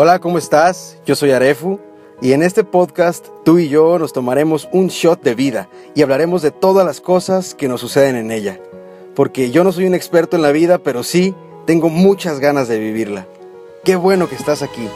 Hola, 0.00 0.20
¿cómo 0.20 0.38
estás? 0.38 0.96
Yo 1.06 1.16
soy 1.16 1.32
Arefu 1.32 1.80
y 2.22 2.30
en 2.30 2.44
este 2.44 2.62
podcast 2.62 3.26
tú 3.44 3.58
y 3.58 3.68
yo 3.68 3.98
nos 3.98 4.12
tomaremos 4.12 4.68
un 4.70 4.86
shot 4.86 5.24
de 5.24 5.34
vida 5.34 5.68
y 5.96 6.02
hablaremos 6.02 6.40
de 6.40 6.52
todas 6.52 6.86
las 6.86 7.00
cosas 7.00 7.52
que 7.56 7.66
nos 7.66 7.80
suceden 7.80 8.14
en 8.14 8.30
ella. 8.30 8.60
Porque 9.16 9.50
yo 9.50 9.64
no 9.64 9.72
soy 9.72 9.86
un 9.86 9.96
experto 9.96 10.36
en 10.36 10.42
la 10.42 10.52
vida, 10.52 10.78
pero 10.78 11.02
sí 11.02 11.34
tengo 11.66 11.88
muchas 11.88 12.38
ganas 12.38 12.68
de 12.68 12.78
vivirla. 12.78 13.26
Qué 13.82 13.96
bueno 13.96 14.28
que 14.28 14.36
estás 14.36 14.62
aquí. 14.62 14.88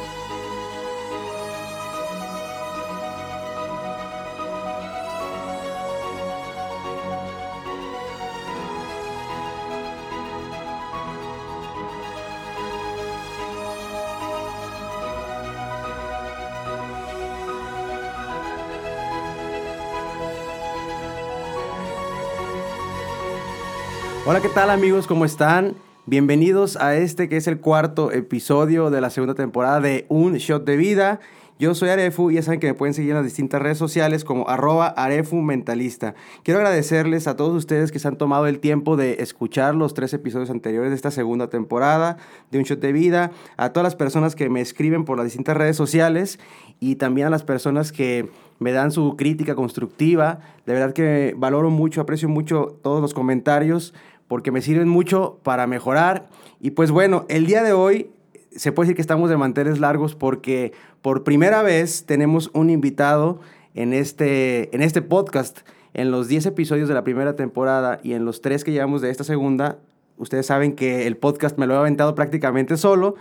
Hola, 24.33 24.41
¿qué 24.41 24.49
tal 24.49 24.71
amigos? 24.71 25.07
¿Cómo 25.07 25.27
están? 25.27 25.75
Bienvenidos 26.07 26.77
a 26.77 26.97
este 26.97 27.29
que 27.29 27.37
es 27.37 27.47
el 27.47 27.61
cuarto 27.61 28.11
episodio 28.13 28.89
de 28.89 29.03
la 29.03 29.11
segunda 29.11 29.35
temporada 29.35 29.79
de 29.83 30.07
Un 30.09 30.37
Shot 30.37 30.65
de 30.65 30.79
Vida. 30.79 31.21
Yo 31.59 31.75
soy 31.75 31.91
Arefu 31.91 32.31
y 32.31 32.37
ya 32.37 32.43
saben 32.43 32.59
que 32.59 32.67
me 32.67 32.73
pueden 32.73 32.95
seguir 32.95 33.11
en 33.11 33.17
las 33.17 33.27
distintas 33.27 33.61
redes 33.61 33.77
sociales 33.77 34.25
como 34.25 34.49
arroba 34.49 34.87
Arefu 34.89 35.37
Mentalista. 35.43 36.15
Quiero 36.45 36.61
agradecerles 36.61 37.27
a 37.27 37.37
todos 37.37 37.55
ustedes 37.55 37.93
que 37.93 37.99
se 37.99 38.09
han 38.09 38.17
tomado 38.17 38.47
el 38.47 38.59
tiempo 38.59 38.97
de 38.97 39.19
escuchar 39.21 39.75
los 39.75 39.93
tres 39.93 40.15
episodios 40.15 40.49
anteriores 40.49 40.91
de 40.91 40.97
esta 40.97 41.11
segunda 41.11 41.51
temporada 41.51 42.17
de 42.51 42.59
Un 42.59 42.65
Shot 42.65 42.81
de 42.81 42.93
Vida, 42.93 43.33
a 43.59 43.75
todas 43.75 43.85
las 43.85 43.97
personas 43.97 44.35
que 44.35 44.49
me 44.49 44.63
escriben 44.63 45.05
por 45.05 45.19
las 45.19 45.27
distintas 45.27 45.59
redes 45.59 45.77
sociales 45.77 46.41
y 46.81 46.97
también 46.97 47.27
a 47.27 47.31
las 47.31 47.45
personas 47.45 47.93
que 47.93 48.31
me 48.59 48.73
dan 48.73 48.93
su 48.93 49.15
crítica 49.17 49.55
constructiva. 49.55 50.41
De 50.67 50.73
verdad 50.73 50.95
que 50.95 51.35
valoro 51.37 51.69
mucho, 51.71 52.01
aprecio 52.01 52.29
mucho 52.29 52.79
todos 52.83 53.03
los 53.03 53.13
comentarios 53.13 53.93
porque 54.33 54.51
me 54.51 54.63
sirven 54.63 54.89
mucho 54.89 55.41
para 55.43 55.67
mejorar. 55.67 56.31
Y 56.59 56.71
pues 56.71 56.91
bueno, 56.91 57.27
el 57.29 57.45
día 57.45 57.63
de 57.63 57.75
hoy 57.75 58.09
se 58.51 58.73
puede 58.73 58.87
decir 58.87 58.97
que 58.97 59.03
estamos 59.03 59.29
de 59.29 59.37
manteles 59.37 59.79
largos 59.79 60.15
porque 60.15 60.73
por 61.03 61.23
primera 61.23 61.61
vez 61.61 62.07
tenemos 62.07 62.51
un 62.55 62.71
invitado 62.71 63.41
en 63.75 63.93
este, 63.93 64.75
en 64.75 64.81
este 64.81 65.03
podcast. 65.03 65.59
En 65.93 66.11
los 66.11 66.29
10 66.29 66.47
episodios 66.47 66.89
de 66.89 66.95
la 66.95 67.05
primera 67.05 67.37
temporada 67.37 68.01
y 68.03 68.15
en 68.15 68.25
los 68.25 68.41
3 68.41 68.65
que 68.65 68.73
llevamos 68.73 69.03
de 69.03 69.11
esta 69.11 69.23
segunda, 69.23 69.77
ustedes 70.17 70.47
saben 70.47 70.77
que 70.77 71.07
el 71.07 71.19
podcast 71.19 71.59
me 71.59 71.67
lo 71.67 71.75
he 71.75 71.77
aventado 71.77 72.15
prácticamente 72.15 72.79
solo, 72.79 73.17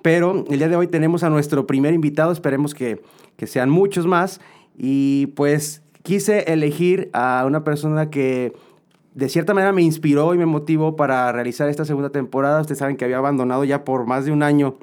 pero 0.00 0.44
el 0.48 0.58
día 0.58 0.68
de 0.68 0.76
hoy 0.76 0.86
tenemos 0.86 1.24
a 1.24 1.28
nuestro 1.28 1.66
primer 1.66 1.92
invitado, 1.92 2.30
esperemos 2.30 2.72
que, 2.72 3.02
que 3.36 3.48
sean 3.48 3.68
muchos 3.68 4.06
más. 4.06 4.40
Y 4.78 5.26
pues 5.34 5.82
quise 6.04 6.52
elegir 6.52 7.10
a 7.14 7.42
una 7.48 7.64
persona 7.64 8.10
que 8.10 8.52
de 9.14 9.28
cierta 9.28 9.54
manera 9.54 9.72
me 9.72 9.82
inspiró 9.82 10.34
y 10.34 10.38
me 10.38 10.46
motivó 10.46 10.96
para 10.96 11.30
realizar 11.32 11.68
esta 11.68 11.84
segunda 11.84 12.10
temporada. 12.10 12.60
Ustedes 12.60 12.78
saben 12.78 12.96
que 12.96 13.04
había 13.04 13.18
abandonado 13.18 13.64
ya 13.64 13.84
por 13.84 14.06
más 14.06 14.24
de 14.24 14.32
un 14.32 14.42
año 14.42 14.78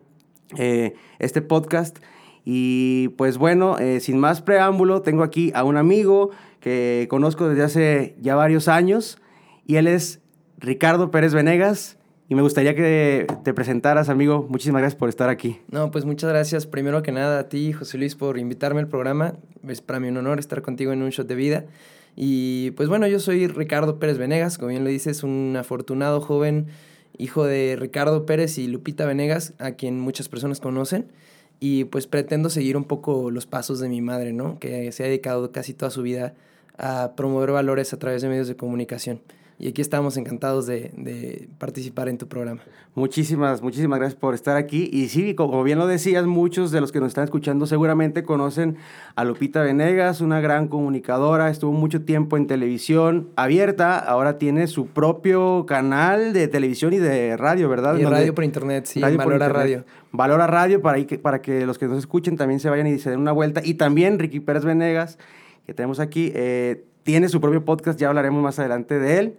eh, 0.58 0.95
este 1.19 1.41
podcast. 1.41 1.97
Y 2.45 3.09
pues 3.09 3.38
bueno, 3.38 3.77
eh, 3.80 3.99
sin 3.99 4.17
más 4.19 4.41
preámbulo, 4.41 5.02
tengo 5.02 5.23
aquí 5.23 5.52
a 5.53 5.63
un 5.63 5.77
amigo 5.77 6.31
que 6.59 7.08
conozco 7.09 7.47
desde 7.47 7.63
hace 7.63 8.16
ya 8.19 8.36
varios 8.36 8.67
años 8.67 9.19
y 9.65 9.76
él 9.76 9.87
es 9.87 10.21
Ricardo 10.58 11.11
Pérez 11.11 11.33
Venegas. 11.33 11.98
Y 12.27 12.36
me 12.36 12.43
gustaría 12.43 12.75
que 12.75 13.25
te 13.43 13.55
presentaras, 13.55 14.08
amigo. 14.08 14.45
Muchísimas 14.48 14.81
gracias 14.81 14.99
por 14.99 15.09
estar 15.09 15.30
aquí. 15.30 15.59
No, 15.71 15.89
pues 15.89 16.05
muchas 16.05 16.30
gracias 16.30 16.67
primero 16.67 17.02
que 17.02 17.11
nada 17.11 17.39
a 17.39 17.49
ti, 17.49 17.73
José 17.73 17.98
Luis, 17.98 18.15
por 18.15 18.37
invitarme 18.37 18.81
al 18.81 18.87
programa. 18.87 19.33
Es 19.67 19.81
para 19.81 19.99
mí 19.99 20.09
un 20.09 20.17
honor 20.17 20.37
estar 20.37 20.61
contigo 20.61 20.93
en 20.93 21.02
un 21.02 21.09
shot 21.09 21.27
de 21.27 21.33
vida. 21.33 21.65
Y 22.15 22.71
pues 22.71 22.89
bueno, 22.89 23.08
yo 23.08 23.20
soy 23.20 23.47
Ricardo 23.47 23.99
Pérez 23.99 24.17
Venegas, 24.17 24.58
como 24.58 24.70
bien 24.70 24.83
lo 24.83 24.89
dices, 24.89 25.23
un 25.23 25.55
afortunado 25.58 26.21
joven 26.21 26.67
hijo 27.17 27.45
de 27.45 27.75
Ricardo 27.77 28.25
Pérez 28.25 28.58
y 28.58 28.67
Lupita 28.67 29.05
Venegas, 29.05 29.53
a 29.59 29.71
quien 29.71 29.99
muchas 29.99 30.30
personas 30.30 30.59
conocen. 30.59 31.08
Y 31.59 31.83
pues 31.86 32.08
pretendo 32.08 32.49
seguir 32.49 32.77
un 32.77 32.86
poco 32.86 33.31
los 33.31 33.45
pasos 33.45 33.80
de 33.80 33.89
mi 33.89 34.02
madre, 34.02 34.31
¿no? 34.31 34.59
Que 34.59 34.92
se 34.93 35.03
ha 35.03 35.08
dedicado 35.08 35.52
casi 35.52 35.73
toda 35.73 35.92
su 35.92 36.02
vida 36.02 36.33
a 36.77 37.14
promover 37.17 37.52
valores 37.52 37.93
a 37.93 37.99
través 37.99 38.21
de 38.21 38.30
medios 38.30 38.48
de 38.48 38.55
comunicación 38.55 39.19
y 39.61 39.67
aquí 39.67 39.81
estamos 39.81 40.15
encantados 40.15 40.65
de, 40.67 41.49
participar 41.58 42.08
en 42.08 42.17
tu 42.17 42.30
programa. 42.30 42.61
Muchísimas, 42.95 43.61
muchísimas 43.61 43.99
gracias 43.99 44.17
por 44.17 44.33
estar 44.33 44.55
aquí. 44.55 44.89
Y 44.92 45.09
sí, 45.09 45.36
como 45.36 45.61
bien 45.64 45.77
lo 45.77 45.86
decías, 45.86 46.25
muchos 46.25 46.71
de 46.71 46.80
los 46.80 46.93
que 46.93 47.02
nos 47.02 47.09
están 47.09 47.25
escuchando 47.25 47.65
seguramente 47.65 48.23
conocen 48.23 48.77
a 49.15 49.25
Lupita 49.25 49.61
Venegas, 49.61 50.21
una 50.21 50.39
gran 50.39 50.69
comunicadora, 50.69 51.49
estuvo 51.49 51.73
mucho 51.73 52.03
tiempo 52.03 52.37
en 52.37 52.48
televisión 52.48 53.31
abierta, 53.36 53.99
ahora 53.99 54.37
tiene 54.37 54.65
su 54.67 54.87
propio 54.87 55.65
canal 55.65 56.31
de 56.31 56.48
televisión 56.48 56.93
y 56.93 56.98
de 56.99 57.36
radio, 57.36 57.67
¿verdad? 57.67 57.98
Y 57.98 58.05
radio 58.05 58.33
por 58.33 58.45
internet, 58.45 58.86
sí, 58.86 59.02
radio 59.02 59.17
Valora 59.17 59.49
Radio. 59.49 59.83
Valora 60.14 60.48
Radio 60.48 60.81
para, 60.81 61.05
que, 61.05 61.19
para 61.19 61.42
que 61.42 61.65
los 61.65 61.77
que 61.77 61.87
nos 61.87 61.98
escuchen 61.98 62.37
también 62.37 62.61
se 62.61 62.69
vayan 62.69 62.87
y 62.87 62.98
se 62.98 63.09
den 63.09 63.19
una 63.19 63.33
vuelta. 63.33 63.61
Y 63.61 63.73
también 63.73 64.19
Ricky 64.19 64.39
Pérez 64.39 64.64
Venegas, 64.64 65.19
que 65.65 65.73
tenemos 65.73 65.99
aquí, 65.99 66.31
eh, 66.33 66.86
tiene 67.04 67.30
su 67.30 67.42
propio 67.42 67.64
podcast, 67.65 67.99
ya 67.99 68.10
hablaremos 68.10 68.42
más 68.42 68.60
adelante 68.60 68.99
de 68.99 69.20
él. 69.20 69.37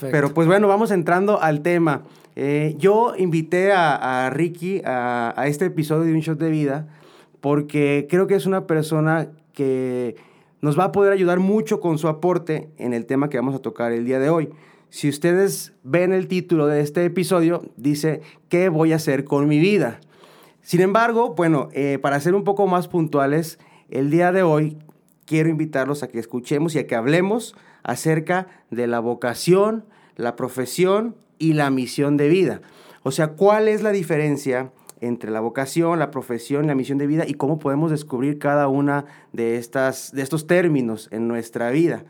Pero 0.00 0.32
pues 0.32 0.46
bueno, 0.46 0.68
vamos 0.68 0.90
entrando 0.90 1.40
al 1.40 1.62
tema. 1.62 2.02
Eh, 2.36 2.76
yo 2.78 3.14
invité 3.16 3.72
a, 3.72 4.30
Ricky 4.30 4.82
a, 4.84 5.34
a, 5.36 5.46
este 5.48 5.66
episodio 5.66 6.04
de 6.04 6.12
Un 6.12 6.20
Shot 6.20 6.38
de 6.38 6.50
Vida 6.50 6.88
porque 7.40 8.06
creo 8.08 8.26
que 8.26 8.34
es 8.34 8.46
una 8.46 8.66
persona 8.66 9.28
que 9.52 10.16
nos 10.60 10.78
va 10.78 10.84
a 10.84 10.92
poder 10.92 11.12
ayudar 11.12 11.40
mucho 11.40 11.80
con 11.80 11.98
su 11.98 12.08
aporte 12.08 12.70
en 12.76 12.92
el 12.92 13.06
tema 13.06 13.28
que 13.28 13.38
vamos 13.38 13.54
a 13.54 13.60
tocar 13.60 13.92
el 13.92 14.04
día 14.04 14.18
de 14.18 14.30
hoy. 14.30 14.50
Si 14.90 15.08
ustedes 15.08 15.72
ven 15.84 16.12
el 16.12 16.28
título 16.28 16.66
de 16.66 16.80
este 16.80 17.04
episodio, 17.04 17.62
dice, 17.76 18.20
¿qué 18.48 18.68
voy 18.68 18.92
a 18.92 18.96
hacer 18.96 19.24
con 19.24 19.48
mi 19.48 19.58
vida? 19.58 20.00
Sin 20.62 20.80
embargo, 20.80 21.34
bueno, 21.34 21.68
eh, 21.72 21.98
para 22.02 22.20
ser 22.20 22.34
un 22.34 22.44
poco 22.44 22.66
más 22.66 22.88
puntuales, 22.88 23.58
el 23.88 24.10
día 24.10 24.32
de 24.32 24.42
hoy 24.42 24.76
quiero 25.30 25.48
invitarlos 25.48 26.02
a 26.02 26.08
que 26.08 26.18
escuchemos 26.18 26.74
y 26.74 26.80
a 26.80 26.88
que 26.88 26.96
hablemos 26.96 27.54
acerca 27.84 28.48
de 28.72 28.88
la 28.88 28.98
vocación, 28.98 29.84
la 30.16 30.34
profesión 30.34 31.14
y 31.38 31.52
la 31.52 31.70
misión 31.70 32.16
de 32.16 32.28
vida. 32.28 32.62
O 33.04 33.12
sea, 33.12 33.28
¿cuál 33.28 33.68
es 33.68 33.84
la 33.84 33.92
diferencia 33.92 34.72
entre 35.00 35.30
la 35.30 35.38
vocación, 35.38 36.00
la 36.00 36.10
profesión 36.10 36.66
la 36.66 36.74
misión 36.74 36.98
de 36.98 37.06
vida 37.06 37.26
y 37.28 37.34
cómo 37.34 37.60
podemos 37.60 37.92
descubrir 37.92 38.40
cada 38.40 38.66
una 38.66 39.04
de, 39.32 39.56
estas, 39.56 40.10
de 40.10 40.22
estos 40.22 40.48
términos 40.48 41.08
en 41.12 41.28
nuestra 41.28 41.70
vida? 41.70 42.04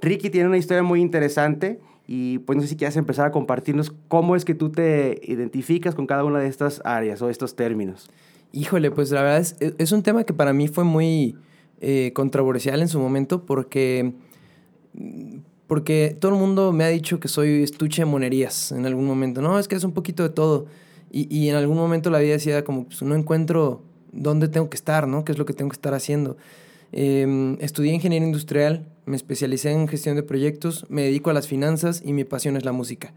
Ricky 0.00 0.28
tiene 0.28 0.48
una 0.48 0.58
historia 0.58 0.82
muy 0.82 1.00
interesante 1.00 1.78
y 2.08 2.40
pues 2.40 2.56
no 2.56 2.62
sé 2.62 2.70
si 2.70 2.76
quieres 2.76 2.96
empezar 2.96 3.26
a 3.26 3.30
compartirnos 3.30 3.94
cómo 4.08 4.34
es 4.34 4.44
que 4.44 4.56
tú 4.56 4.72
te 4.72 5.20
identificas 5.22 5.94
con 5.94 6.08
cada 6.08 6.24
una 6.24 6.40
de 6.40 6.48
estas 6.48 6.82
áreas 6.84 7.22
o 7.22 7.30
estos 7.30 7.54
términos. 7.54 8.10
Híjole, 8.50 8.90
pues 8.90 9.12
la 9.12 9.22
verdad 9.22 9.46
es 9.78 9.92
un 9.92 10.02
tema 10.02 10.24
que 10.24 10.34
para 10.34 10.52
mí 10.52 10.66
fue 10.66 10.82
muy 10.82 11.36
eh, 11.80 12.12
controversial 12.14 12.80
en 12.80 12.88
su 12.88 12.98
momento 12.98 13.44
porque 13.44 14.12
porque 15.66 16.16
todo 16.18 16.32
el 16.32 16.38
mundo 16.38 16.72
me 16.72 16.84
ha 16.84 16.88
dicho 16.88 17.20
que 17.20 17.28
soy 17.28 17.62
estuche 17.62 18.02
de 18.02 18.06
monerías 18.06 18.72
en 18.72 18.86
algún 18.86 19.04
momento. 19.04 19.42
No, 19.42 19.58
es 19.58 19.68
que 19.68 19.76
es 19.76 19.84
un 19.84 19.92
poquito 19.92 20.22
de 20.22 20.30
todo. 20.30 20.66
Y, 21.10 21.34
y 21.34 21.50
en 21.50 21.56
algún 21.56 21.76
momento 21.76 22.10
la 22.10 22.18
vida 22.18 22.32
decía 22.32 22.64
como, 22.64 22.86
pues 22.86 23.02
no 23.02 23.14
encuentro 23.14 23.82
dónde 24.12 24.48
tengo 24.48 24.70
que 24.70 24.76
estar, 24.76 25.06
¿no? 25.06 25.24
¿Qué 25.24 25.32
es 25.32 25.38
lo 25.38 25.44
que 25.44 25.52
tengo 25.52 25.68
que 25.70 25.76
estar 25.76 25.92
haciendo? 25.92 26.38
Em, 26.92 27.58
estudié 27.60 27.92
ingeniería 27.92 28.26
industrial, 28.26 28.86
me 29.04 29.16
especialicé 29.16 29.70
en 29.72 29.88
gestión 29.88 30.16
de 30.16 30.22
proyectos, 30.22 30.86
me 30.88 31.02
dedico 31.02 31.30
a 31.30 31.32
las 31.34 31.46
finanzas 31.46 32.02
y 32.04 32.12
mi 32.12 32.24
pasión 32.24 32.56
es 32.56 32.64
la 32.64 32.72
música. 32.72 33.12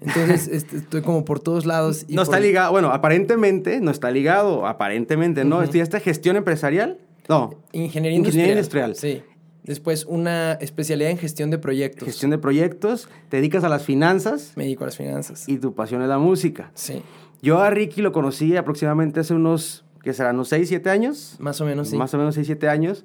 Entonces 0.00 0.48
estoy 0.72 1.02
como 1.02 1.24
por 1.24 1.40
todos 1.40 1.66
lados. 1.66 2.04
Y 2.08 2.14
no 2.14 2.22
está 2.22 2.38
ligado, 2.38 2.70
bueno, 2.70 2.92
aparentemente 2.92 3.80
no 3.80 3.90
está 3.90 4.10
ligado, 4.10 4.66
aparentemente, 4.66 5.44
¿no? 5.44 5.62
¿Estudiaste 5.62 5.98
gestión 6.00 6.36
empresarial? 6.36 6.98
No. 7.28 7.50
Ingeniería, 7.72 8.18
Ingeniería 8.18 8.52
industrial. 8.54 8.94
Sí. 8.94 9.22
Después 9.66 10.04
una 10.04 10.52
especialidad 10.52 11.10
en 11.10 11.18
gestión 11.18 11.50
de 11.50 11.58
proyectos. 11.58 12.06
Gestión 12.06 12.30
de 12.30 12.38
proyectos, 12.38 13.08
te 13.28 13.38
dedicas 13.38 13.64
a 13.64 13.68
las 13.68 13.82
finanzas. 13.82 14.52
Me 14.54 14.62
dedico 14.62 14.84
a 14.84 14.86
las 14.86 14.96
finanzas. 14.96 15.48
Y 15.48 15.58
tu 15.58 15.74
pasión 15.74 16.02
es 16.02 16.08
la 16.08 16.18
música. 16.18 16.70
Sí. 16.74 17.02
Yo 17.42 17.58
a 17.58 17.68
Ricky 17.70 18.00
lo 18.00 18.12
conocí 18.12 18.56
aproximadamente 18.56 19.20
hace 19.20 19.34
unos, 19.34 19.84
¿qué 20.04 20.12
serán? 20.12 20.36
¿Unos 20.36 20.50
6, 20.50 20.68
7 20.68 20.88
años? 20.88 21.36
Más 21.40 21.60
o 21.60 21.64
menos, 21.64 21.88
sí. 21.88 21.96
Más 21.96 22.14
o 22.14 22.18
menos 22.18 22.36
6, 22.36 22.46
7 22.46 22.68
años. 22.68 23.04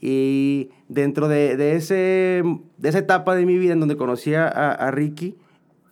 Y 0.00 0.70
dentro 0.88 1.26
de, 1.26 1.56
de, 1.56 1.74
ese, 1.74 2.42
de 2.76 2.88
esa 2.88 2.98
etapa 2.98 3.34
de 3.34 3.44
mi 3.44 3.58
vida 3.58 3.72
en 3.72 3.80
donde 3.80 3.96
conocí 3.96 4.34
a, 4.34 4.46
a 4.46 4.90
Ricky, 4.92 5.34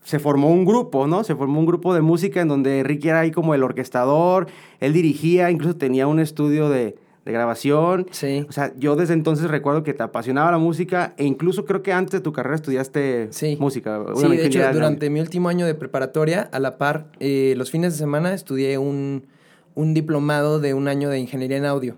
se 0.04 0.20
formó 0.20 0.48
un 0.50 0.64
grupo, 0.64 1.08
¿no? 1.08 1.24
Se 1.24 1.34
formó 1.34 1.58
un 1.58 1.66
grupo 1.66 1.92
de 1.92 2.02
música 2.02 2.40
en 2.40 2.46
donde 2.48 2.84
Ricky 2.84 3.08
era 3.08 3.20
ahí 3.20 3.32
como 3.32 3.54
el 3.54 3.64
orquestador, 3.64 4.46
él 4.78 4.92
dirigía, 4.92 5.50
incluso 5.50 5.76
tenía 5.76 6.06
un 6.06 6.20
estudio 6.20 6.68
de, 6.68 6.96
de 7.24 7.32
grabación. 7.32 8.06
Sí. 8.10 8.44
O 8.48 8.52
sea, 8.52 8.72
yo 8.78 8.96
desde 8.96 9.14
entonces 9.14 9.50
recuerdo 9.50 9.82
que 9.82 9.94
te 9.94 10.02
apasionaba 10.02 10.50
la 10.50 10.58
música 10.58 11.14
e 11.16 11.24
incluso 11.24 11.64
creo 11.64 11.82
que 11.82 11.92
antes 11.92 12.12
de 12.12 12.20
tu 12.20 12.32
carrera 12.32 12.56
estudiaste 12.56 13.30
música. 13.58 14.02
sí, 14.16 14.28
de 14.36 14.46
hecho, 14.46 14.60
durante 14.72 15.08
mi 15.10 15.20
último 15.20 15.48
año 15.48 15.66
de 15.66 15.74
preparatoria, 15.74 16.42
a 16.52 16.58
la 16.58 16.76
par, 16.78 17.06
eh, 17.20 17.54
los 17.56 17.70
fines 17.70 17.92
de 17.94 17.98
semana 17.98 18.34
estudié 18.34 18.76
un, 18.78 19.26
un 19.74 19.94
diplomado 19.94 20.60
de 20.60 20.74
un 20.74 20.86
año 20.88 21.08
de 21.08 21.18
ingeniería 21.18 21.56
en 21.56 21.64
audio. 21.64 21.96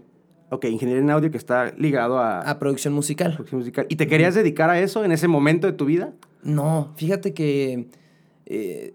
Ok, 0.50 0.66
ingeniería 0.66 1.02
en 1.02 1.10
audio 1.10 1.30
que 1.32 1.38
está 1.38 1.72
ligado 1.76 2.18
a, 2.20 2.40
A 2.42 2.58
producción 2.60 2.94
musical. 2.94 3.32
producción 3.34 3.58
musical. 3.60 3.86
¿Y 3.88 3.96
te 3.96 4.06
querías 4.06 4.36
dedicar 4.36 4.70
a 4.70 4.78
eso 4.78 5.04
en 5.04 5.10
ese 5.10 5.26
momento 5.26 5.66
de 5.66 5.72
tu 5.72 5.86
vida? 5.86 6.12
No, 6.44 6.92
fíjate 6.94 7.34
que 7.34 7.88
eh, 8.46 8.94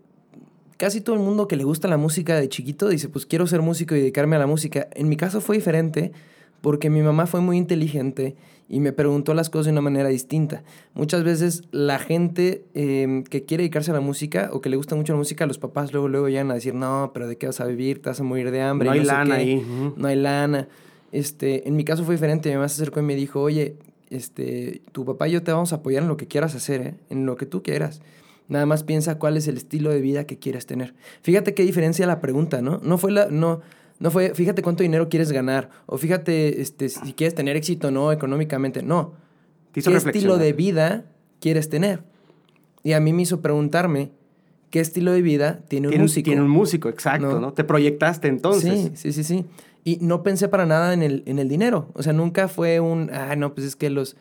casi 0.82 1.00
todo 1.00 1.16
el 1.16 1.22
mundo 1.22 1.48
que 1.48 1.56
le 1.56 1.64
gusta 1.64 1.88
la 1.88 1.98
música 1.98 2.40
de 2.40 2.50
chiquito 2.50 2.90
dice, 2.90 3.08
pues 3.08 3.28
quiero 3.28 3.46
ser 3.46 3.62
músico 3.62 3.96
y 3.96 4.00
dedicarme 4.00 4.36
a 4.36 4.40
la 4.40 4.48
música. 4.48 4.88
En 4.96 5.10
mi 5.10 5.16
caso 5.16 5.40
fue 5.40 5.56
diferente 5.56 6.12
porque 6.60 6.90
mi 6.90 7.04
mamá 7.04 7.28
fue 7.28 7.40
muy 7.40 7.58
inteligente 7.58 8.36
y 8.68 8.80
me 8.80 8.92
preguntó 8.92 9.36
las 9.36 9.52
cosas 9.52 9.68
de 9.68 9.74
una 9.74 9.82
manera 9.82 10.10
distinta. 10.10 10.64
Muchas 10.96 11.24
veces 11.24 11.66
la 11.70 12.00
gente 12.00 12.66
eh, 12.74 13.24
que 13.30 13.46
quiere 13.46 13.62
dedicarse 13.62 13.92
a 13.92 13.94
la 13.94 14.02
música 14.02 14.50
o 14.54 14.60
que 14.60 14.70
le 14.70 14.76
gusta 14.76 14.96
mucho 14.96 15.14
la 15.14 15.20
música, 15.20 15.46
los 15.46 15.60
papás 15.60 15.94
luego, 15.94 16.08
luego 16.08 16.30
llegan 16.30 16.50
a 16.50 16.56
decir, 16.56 16.74
no, 16.74 17.12
pero 17.14 17.28
¿de 17.28 17.38
qué 17.38 17.46
vas 17.46 17.62
a 17.62 17.66
vivir? 17.66 18.02
Te 18.02 18.10
vas 18.10 18.20
a 18.20 18.24
morir 18.24 18.50
de 18.50 18.64
hambre. 18.64 18.90
No 18.90 18.96
y 18.96 19.00
hay 19.02 19.06
lana 19.06 19.36
qué. 19.36 19.42
ahí. 19.42 19.94
No 19.96 20.08
hay 20.08 20.16
lana. 20.16 20.68
Este, 21.12 21.68
en 21.68 21.76
mi 21.76 21.84
caso 21.84 22.04
fue 22.06 22.16
diferente. 22.16 22.50
Mi 22.50 22.56
mamá 22.56 22.68
se 22.70 22.82
acercó 22.82 23.02
y 23.02 23.04
me 23.04 23.14
dijo, 23.14 23.40
oye, 23.40 23.76
este, 24.10 24.82
tu 24.94 25.06
papá 25.06 25.28
y 25.28 25.34
yo 25.34 25.44
te 25.44 25.52
vamos 25.52 25.74
a 25.74 25.76
apoyar 25.76 26.02
en 26.02 26.10
lo 26.10 26.18
que 26.18 26.26
quieras 26.26 26.56
hacer, 26.56 26.82
¿eh? 26.82 26.96
en 27.12 27.28
lo 27.28 27.36
que 27.36 27.46
tú 27.46 27.62
quieras. 27.62 28.02
Nada 28.52 28.66
más 28.66 28.84
piensa 28.84 29.18
cuál 29.18 29.38
es 29.38 29.48
el 29.48 29.56
estilo 29.56 29.92
de 29.92 30.02
vida 30.02 30.26
que 30.26 30.38
quieres 30.38 30.66
tener. 30.66 30.94
Fíjate 31.22 31.54
qué 31.54 31.64
diferencia 31.64 32.06
la 32.06 32.20
pregunta, 32.20 32.62
¿no? 32.62 32.82
No 32.84 32.98
fue 32.98 33.14
la, 33.14 33.28
no, 33.28 33.62
no 34.00 34.12
fue, 34.12 34.36
fíjate 34.36 34.62
cuánto 34.62 34.84
dinero 34.84 35.08
quieres 35.08 35.32
ganar, 35.32 35.70
o 35.86 35.98
fíjate, 35.98 36.60
este, 36.62 36.90
si 36.90 37.14
quieres 37.14 37.34
tener 37.34 37.56
éxito 37.56 37.88
o 37.88 37.92
no 37.92 38.12
económicamente. 38.12 38.84
No. 38.84 39.14
¿Qué 39.72 39.80
estilo 39.80 40.38
de 40.38 40.52
vida 40.52 41.06
quieres 41.40 41.70
tener? 41.70 42.04
Y 42.84 42.92
a 42.92 43.00
mí 43.00 43.14
me 43.14 43.22
hizo 43.22 43.40
preguntarme, 43.40 44.12
¿qué 44.70 44.82
estilo 44.82 45.14
de 45.14 45.22
vida 45.22 45.62
tiene 45.70 45.88
un 45.88 45.92
Tiene, 45.92 46.04
músico? 46.04 46.26
tiene 46.26 46.42
un 46.42 46.50
músico, 46.50 46.90
exacto, 46.90 47.32
No. 47.32 47.40
¿no? 47.40 47.54
Te 47.54 47.64
proyectaste 47.64 48.28
entonces. 48.28 48.74
Sí, 48.74 48.92
sí, 48.96 49.14
sí, 49.14 49.24
sí. 49.24 49.46
Y 49.86 50.00
no 50.02 50.24
pensé 50.24 50.50
para 50.50 50.66
nada 50.66 50.94
en 50.94 51.04
el, 51.04 51.24
en 51.26 51.40
el 51.40 51.48
dinero. 51.48 51.88
O 51.94 52.04
sea, 52.04 52.12
nunca 52.12 52.50
fue 52.50 52.82
un, 52.82 53.10
ah, 53.14 53.38
no, 53.38 53.54
pues 53.54 53.66
es 53.66 53.76
que 53.78 53.90
los... 53.90 54.18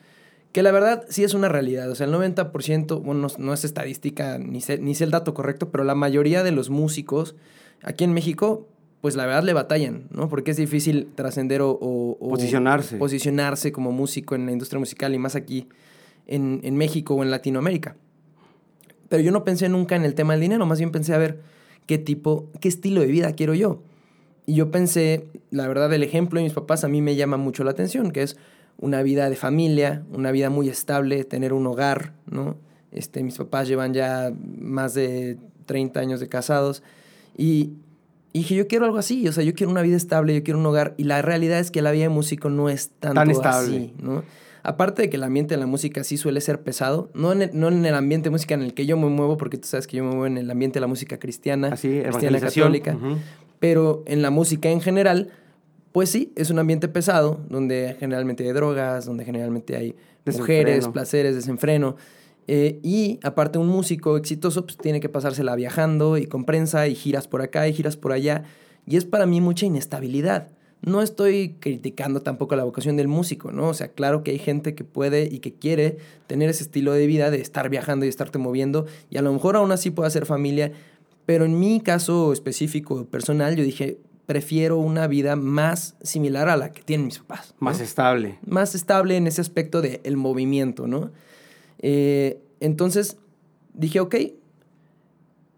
Que 0.51 0.63
la 0.63 0.71
verdad 0.71 1.05
sí 1.09 1.23
es 1.23 1.33
una 1.33 1.47
realidad. 1.49 1.89
O 1.89 1.95
sea, 1.95 2.07
el 2.07 2.13
90%, 2.13 3.01
bueno, 3.01 3.21
no, 3.21 3.27
no 3.37 3.53
es 3.53 3.63
estadística, 3.63 4.37
ni 4.37 4.59
sé, 4.61 4.77
ni 4.79 4.95
sé 4.95 5.05
el 5.05 5.11
dato 5.11 5.33
correcto, 5.33 5.69
pero 5.71 5.83
la 5.83 5.95
mayoría 5.95 6.43
de 6.43 6.51
los 6.51 6.69
músicos 6.69 7.35
aquí 7.83 8.03
en 8.03 8.11
México, 8.13 8.67
pues 8.99 9.15
la 9.15 9.25
verdad 9.25 9.43
le 9.43 9.53
batallan, 9.53 10.07
¿no? 10.11 10.27
Porque 10.27 10.51
es 10.51 10.57
difícil 10.57 11.07
trascender 11.15 11.61
o, 11.61 11.71
o- 11.71 12.17
o 12.19 12.29
Posicionarse. 12.29 12.97
posicionarse 12.97 13.71
como 13.71 13.91
músico 13.93 14.35
en 14.35 14.45
la 14.45 14.51
industria 14.51 14.77
musical 14.79 15.13
y 15.15 15.19
más 15.19 15.35
aquí 15.35 15.67
en, 16.27 16.59
en 16.63 16.75
México 16.75 17.15
o 17.15 17.23
en 17.23 17.31
Latinoamérica. 17.31 17.95
Pero 19.09 19.23
yo 19.23 19.31
no 19.31 19.43
pensé 19.43 19.69
nunca 19.69 19.95
en 19.95 20.03
el 20.05 20.15
tema 20.15 20.33
del 20.33 20.41
dinero, 20.41 20.65
más 20.65 20.79
bien 20.79 20.91
pensé 20.91 21.13
a 21.13 21.17
ver 21.17 21.39
qué 21.85 21.97
tipo, 21.97 22.49
qué 22.59 22.67
estilo 22.67 23.01
de 23.01 23.07
vida 23.07 23.33
quiero 23.33 23.53
yo. 23.53 23.81
Y 24.45 24.55
yo 24.55 24.71
pensé, 24.71 25.27
la 25.49 25.67
verdad, 25.67 25.91
el 25.93 26.03
ejemplo 26.03 26.39
de 26.39 26.43
mis 26.45 26.53
papás 26.53 26.83
a 26.83 26.87
mí 26.87 27.01
me 27.01 27.15
llama 27.15 27.37
mucho 27.37 27.63
la 27.63 27.71
atención, 27.71 28.11
que 28.11 28.23
es 28.23 28.37
una 28.81 29.01
vida 29.03 29.29
de 29.29 29.35
familia, 29.37 30.03
una 30.11 30.31
vida 30.31 30.49
muy 30.49 30.67
estable, 30.67 31.23
tener 31.23 31.53
un 31.53 31.65
hogar, 31.67 32.13
¿no? 32.29 32.57
Este, 32.91 33.23
mis 33.23 33.37
papás 33.37 33.67
llevan 33.69 33.93
ya 33.93 34.33
más 34.59 34.93
de 34.93 35.37
30 35.65 35.99
años 36.01 36.19
de 36.19 36.27
casados 36.27 36.83
y, 37.37 37.71
y 38.33 38.39
dije, 38.39 38.55
yo 38.55 38.67
quiero 38.67 38.83
algo 38.85 38.97
así, 38.97 39.25
o 39.27 39.31
sea, 39.31 39.43
yo 39.45 39.53
quiero 39.53 39.71
una 39.71 39.81
vida 39.81 39.95
estable, 39.95 40.35
yo 40.35 40.43
quiero 40.43 40.59
un 40.59 40.65
hogar 40.65 40.93
y 40.97 41.05
la 41.05 41.21
realidad 41.21 41.59
es 41.59 41.71
que 41.71 41.81
la 41.81 41.91
vida 41.91 42.03
de 42.03 42.09
músico 42.09 42.49
no 42.49 42.69
es 42.69 42.89
tanto 42.99 43.15
Tan 43.21 43.31
estable. 43.31 43.77
así, 43.77 43.93
¿no? 44.01 44.23
Aparte 44.63 45.01
de 45.03 45.09
que 45.09 45.15
el 45.17 45.23
ambiente 45.23 45.55
de 45.55 45.59
la 45.59 45.65
música 45.67 46.03
sí 46.03 46.17
suele 46.17 46.39
ser 46.41 46.61
pesado, 46.61 47.09
no 47.15 47.31
en, 47.31 47.41
el, 47.43 47.49
no 47.53 47.69
en 47.69 47.83
el 47.85 47.95
ambiente 47.95 48.25
de 48.25 48.31
música 48.31 48.53
en 48.53 48.61
el 48.61 48.73
que 48.73 48.85
yo 48.85 48.95
me 48.97 49.07
muevo, 49.07 49.35
porque 49.37 49.57
tú 49.57 49.67
sabes 49.67 49.87
que 49.87 49.97
yo 49.97 50.03
me 50.03 50.09
muevo 50.09 50.25
en 50.27 50.37
el 50.37 50.51
ambiente 50.51 50.75
de 50.75 50.81
la 50.81 50.87
música 50.87 51.17
cristiana, 51.17 51.69
Así, 51.69 51.87
cristiana 51.87 52.09
evangelización. 52.09 52.65
católica, 52.67 52.95
Ujú. 52.95 53.17
pero 53.59 54.03
en 54.05 54.21
la 54.21 54.29
música 54.31 54.69
en 54.69 54.81
general, 54.81 55.29
pues 55.91 56.09
sí, 56.09 56.31
es 56.35 56.49
un 56.49 56.59
ambiente 56.59 56.87
pesado, 56.87 57.41
donde 57.49 57.95
generalmente 57.99 58.45
hay 58.45 58.53
drogas, 58.53 59.05
donde 59.05 59.25
generalmente 59.25 59.75
hay 59.75 59.95
mujeres, 60.25 60.87
placeres, 60.87 61.35
desenfreno. 61.35 61.97
Eh, 62.47 62.79
y 62.81 63.19
aparte 63.23 63.59
un 63.59 63.67
músico 63.67 64.17
exitoso 64.17 64.65
pues, 64.65 64.77
tiene 64.77 64.99
que 64.99 65.09
pasársela 65.09 65.55
viajando 65.55 66.17
y 66.17 66.25
con 66.25 66.45
prensa 66.45 66.87
y 66.87 66.95
giras 66.95 67.27
por 67.27 67.41
acá 67.41 67.67
y 67.67 67.73
giras 67.73 67.97
por 67.97 68.13
allá. 68.13 68.43
Y 68.85 68.97
es 68.97 69.05
para 69.05 69.25
mí 69.25 69.41
mucha 69.41 69.65
inestabilidad. 69.65 70.49
No 70.81 71.01
estoy 71.01 71.57
criticando 71.59 72.21
tampoco 72.21 72.55
la 72.55 72.63
vocación 72.63 72.97
del 72.97 73.07
músico, 73.07 73.51
¿no? 73.51 73.67
O 73.67 73.73
sea, 73.73 73.89
claro 73.89 74.23
que 74.23 74.31
hay 74.31 74.39
gente 74.39 74.73
que 74.73 74.83
puede 74.83 75.29
y 75.31 75.39
que 75.39 75.53
quiere 75.53 75.97
tener 76.25 76.49
ese 76.49 76.63
estilo 76.63 76.93
de 76.93 77.05
vida 77.05 77.29
de 77.29 77.39
estar 77.39 77.69
viajando 77.69 78.05
y 78.05 78.09
estarte 78.09 78.39
moviendo 78.39 78.87
y 79.09 79.17
a 79.17 79.21
lo 79.21 79.31
mejor 79.31 79.57
aún 79.57 79.71
así 79.71 79.91
puede 79.91 80.07
hacer 80.07 80.25
familia, 80.25 80.71
pero 81.27 81.45
en 81.45 81.59
mi 81.59 81.81
caso 81.81 82.33
específico, 82.33 83.05
personal, 83.05 83.55
yo 83.55 83.63
dije, 83.63 83.99
prefiero 84.25 84.77
una 84.77 85.07
vida 85.07 85.35
más 85.35 85.95
similar 86.01 86.49
a 86.49 86.57
la 86.57 86.71
que 86.71 86.81
tienen 86.83 87.05
mis 87.07 87.19
papás. 87.19 87.53
¿no? 87.59 87.65
Más 87.65 87.79
estable. 87.81 88.39
más 88.45 88.75
estable 88.75 89.17
en 89.17 89.27
ese 89.27 89.41
aspecto 89.41 89.81
del 89.81 90.17
movimiento, 90.17 90.87
¿no? 90.87 91.11
Eh, 91.79 92.41
entonces 92.59 93.17
dije, 93.73 93.99
ok, 93.99 94.15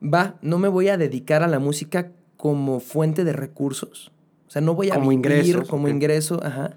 va, 0.03 0.37
no 0.41 0.57
me 0.57 0.67
voy 0.67 0.89
a 0.89 0.97
dedicar 0.97 1.43
a 1.43 1.47
la 1.47 1.59
música 1.59 2.11
como 2.37 2.79
fuente 2.79 3.23
de 3.23 3.33
recursos. 3.33 4.11
O 4.47 4.51
sea, 4.51 4.61
no 4.61 4.75
voy 4.75 4.89
a 4.89 4.95
Como 4.95 5.09
vivir 5.09 5.25
ingresos, 5.25 5.69
como 5.69 5.87
ingreso, 5.87 6.39
ajá. 6.43 6.75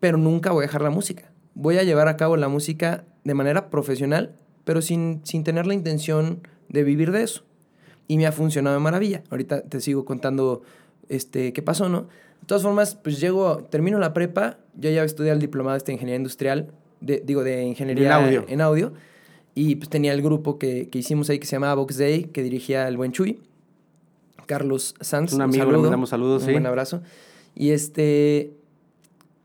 Pero 0.00 0.18
nunca 0.18 0.52
voy 0.52 0.64
a 0.64 0.66
dejar 0.66 0.82
la 0.82 0.90
música. 0.90 1.30
Voy 1.54 1.78
a 1.78 1.82
llevar 1.82 2.08
a 2.08 2.16
cabo 2.16 2.36
la 2.36 2.48
música 2.48 3.04
de 3.24 3.34
manera 3.34 3.70
profesional, 3.70 4.34
pero 4.64 4.82
sin, 4.82 5.20
sin 5.24 5.44
tener 5.44 5.66
la 5.66 5.74
intención 5.74 6.46
de 6.68 6.82
vivir 6.82 7.12
de 7.12 7.22
eso. 7.22 7.44
Y 8.08 8.18
me 8.18 8.26
ha 8.26 8.32
funcionado 8.32 8.76
de 8.76 8.80
maravilla. 8.80 9.22
Ahorita 9.30 9.62
te 9.62 9.80
sigo 9.80 10.04
contando 10.04 10.62
este, 11.08 11.52
qué 11.52 11.62
pasó, 11.62 11.88
¿no? 11.88 12.02
De 12.02 12.46
todas 12.46 12.62
formas, 12.62 12.94
pues 12.94 13.20
llego, 13.20 13.64
termino 13.70 13.98
la 13.98 14.12
prepa, 14.12 14.58
yo 14.74 14.90
ya 14.90 15.02
estudié 15.02 15.32
el 15.32 15.40
diplomado 15.40 15.76
este 15.76 15.90
de 15.90 15.94
ingeniería 15.94 16.16
industrial, 16.18 16.72
de, 17.00 17.22
digo, 17.24 17.42
de 17.42 17.64
ingeniería 17.64 18.06
En 18.06 18.12
audio. 18.12 18.44
en 18.48 18.60
audio, 18.60 18.92
y 19.54 19.76
pues 19.76 19.88
tenía 19.88 20.12
el 20.12 20.22
grupo 20.22 20.58
que, 20.58 20.88
que 20.88 20.98
hicimos 20.98 21.28
ahí 21.30 21.38
que 21.38 21.46
se 21.46 21.56
llamaba 21.56 21.74
Box 21.74 21.98
Day, 21.98 22.24
que 22.24 22.42
dirigía 22.42 22.86
el 22.88 22.96
buen 22.96 23.12
Chuy, 23.12 23.40
Carlos 24.46 24.94
Sanz. 25.00 25.32
Un 25.32 25.42
amigo, 25.42 25.64
le 25.64 25.70
saludo, 25.70 25.82
mandamos 25.82 26.10
saludos, 26.10 26.42
un 26.42 26.46
sí. 26.46 26.52
buen 26.52 26.66
abrazo. 26.66 27.02
Y 27.54 27.70
este, 27.70 28.52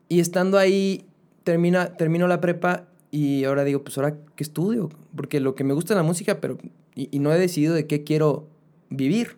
y 0.09 0.19
estando 0.19 0.57
ahí, 0.57 1.05
termina, 1.43 1.95
termino 1.95 2.27
la 2.27 2.41
prepa 2.41 2.87
y 3.09 3.45
ahora 3.45 3.63
digo, 3.63 3.83
pues 3.83 3.97
ahora, 3.97 4.17
¿qué 4.35 4.43
estudio? 4.43 4.89
Porque 5.15 5.39
lo 5.39 5.55
que 5.55 5.63
me 5.63 5.73
gusta 5.73 5.93
es 5.93 5.97
la 5.97 6.03
música, 6.03 6.39
pero, 6.39 6.57
y, 6.93 7.09
y 7.11 7.19
no 7.19 7.33
he 7.33 7.39
decidido 7.39 7.73
de 7.73 7.87
qué 7.87 8.03
quiero 8.03 8.47
vivir. 8.91 9.37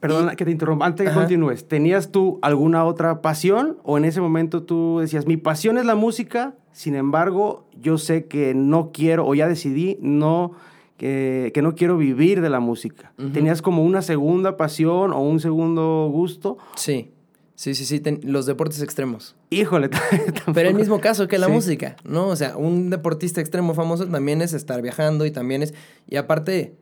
Perdona 0.00 0.34
que 0.34 0.44
te 0.44 0.50
interrumpa. 0.50 0.84
Antes 0.84 1.08
que 1.08 1.14
continúes, 1.14 1.68
¿tenías 1.68 2.10
tú 2.10 2.40
alguna 2.42 2.84
otra 2.84 3.22
pasión 3.22 3.76
o 3.84 3.98
en 3.98 4.04
ese 4.04 4.20
momento 4.20 4.64
tú 4.64 4.98
decías, 5.00 5.26
mi 5.26 5.36
pasión 5.36 5.78
es 5.78 5.84
la 5.84 5.94
música, 5.94 6.54
sin 6.72 6.96
embargo, 6.96 7.68
yo 7.80 7.98
sé 7.98 8.24
que 8.24 8.52
no 8.52 8.90
quiero 8.92 9.24
o 9.26 9.34
ya 9.34 9.46
decidí 9.46 9.98
no 10.00 10.52
que, 10.96 11.52
que 11.54 11.62
no 11.62 11.76
quiero 11.76 11.96
vivir 11.98 12.40
de 12.40 12.50
la 12.50 12.58
música? 12.58 13.12
¿Tenías 13.32 13.62
como 13.62 13.84
una 13.84 14.02
segunda 14.02 14.56
pasión 14.56 15.12
o 15.12 15.20
un 15.20 15.38
segundo 15.38 16.08
gusto? 16.12 16.58
Sí, 16.74 17.12
sí, 17.54 17.76
sí, 17.76 17.84
sí, 17.84 18.00
ten- 18.00 18.18
los 18.24 18.46
deportes 18.46 18.82
extremos. 18.82 19.36
Híjole, 19.50 19.88
Pero 20.52 20.68
el 20.68 20.74
mismo 20.74 21.00
caso 21.00 21.28
que 21.28 21.38
la 21.38 21.46
Sí. 21.46 21.52
música, 21.52 21.94
¿no? 22.02 22.26
O 22.26 22.34
sea, 22.34 22.56
un 22.56 22.90
deportista 22.90 23.40
extremo 23.40 23.72
famoso 23.74 24.08
también 24.08 24.42
es 24.42 24.52
estar 24.52 24.82
viajando 24.82 25.26
y 25.26 25.30
también 25.30 25.62
es... 25.62 25.74
Y 26.08 26.16
aparte, 26.16 26.74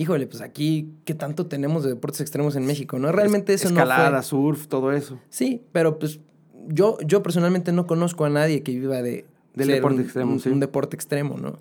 híjole, 0.00 0.26
pues 0.26 0.40
aquí, 0.42 0.90
¿qué 1.04 1.14
tanto 1.14 1.46
tenemos 1.46 1.82
de 1.82 1.90
deportes 1.90 2.20
extremos 2.20 2.54
en 2.56 2.64
México? 2.66 2.98
No, 2.98 3.10
realmente 3.12 3.52
eso 3.54 3.68
Escalada, 3.68 4.10
no 4.10 4.16
fue... 4.16 4.22
surf, 4.22 4.66
todo 4.68 4.92
eso. 4.92 5.18
Sí, 5.28 5.62
pero 5.72 5.98
pues 5.98 6.20
yo, 6.68 6.98
yo 7.04 7.22
personalmente 7.22 7.72
no 7.72 7.86
conozco 7.86 8.24
a 8.24 8.30
nadie 8.30 8.62
que 8.62 8.72
viva 8.72 9.02
de... 9.02 9.24
Del 9.54 9.68
deporte 9.68 9.96
un- 9.96 10.02
extremo, 10.04 10.32
un- 10.32 10.40
sí. 10.40 10.48
Un 10.50 10.60
deporte 10.60 10.94
extremo, 10.96 11.36
¿no? 11.36 11.58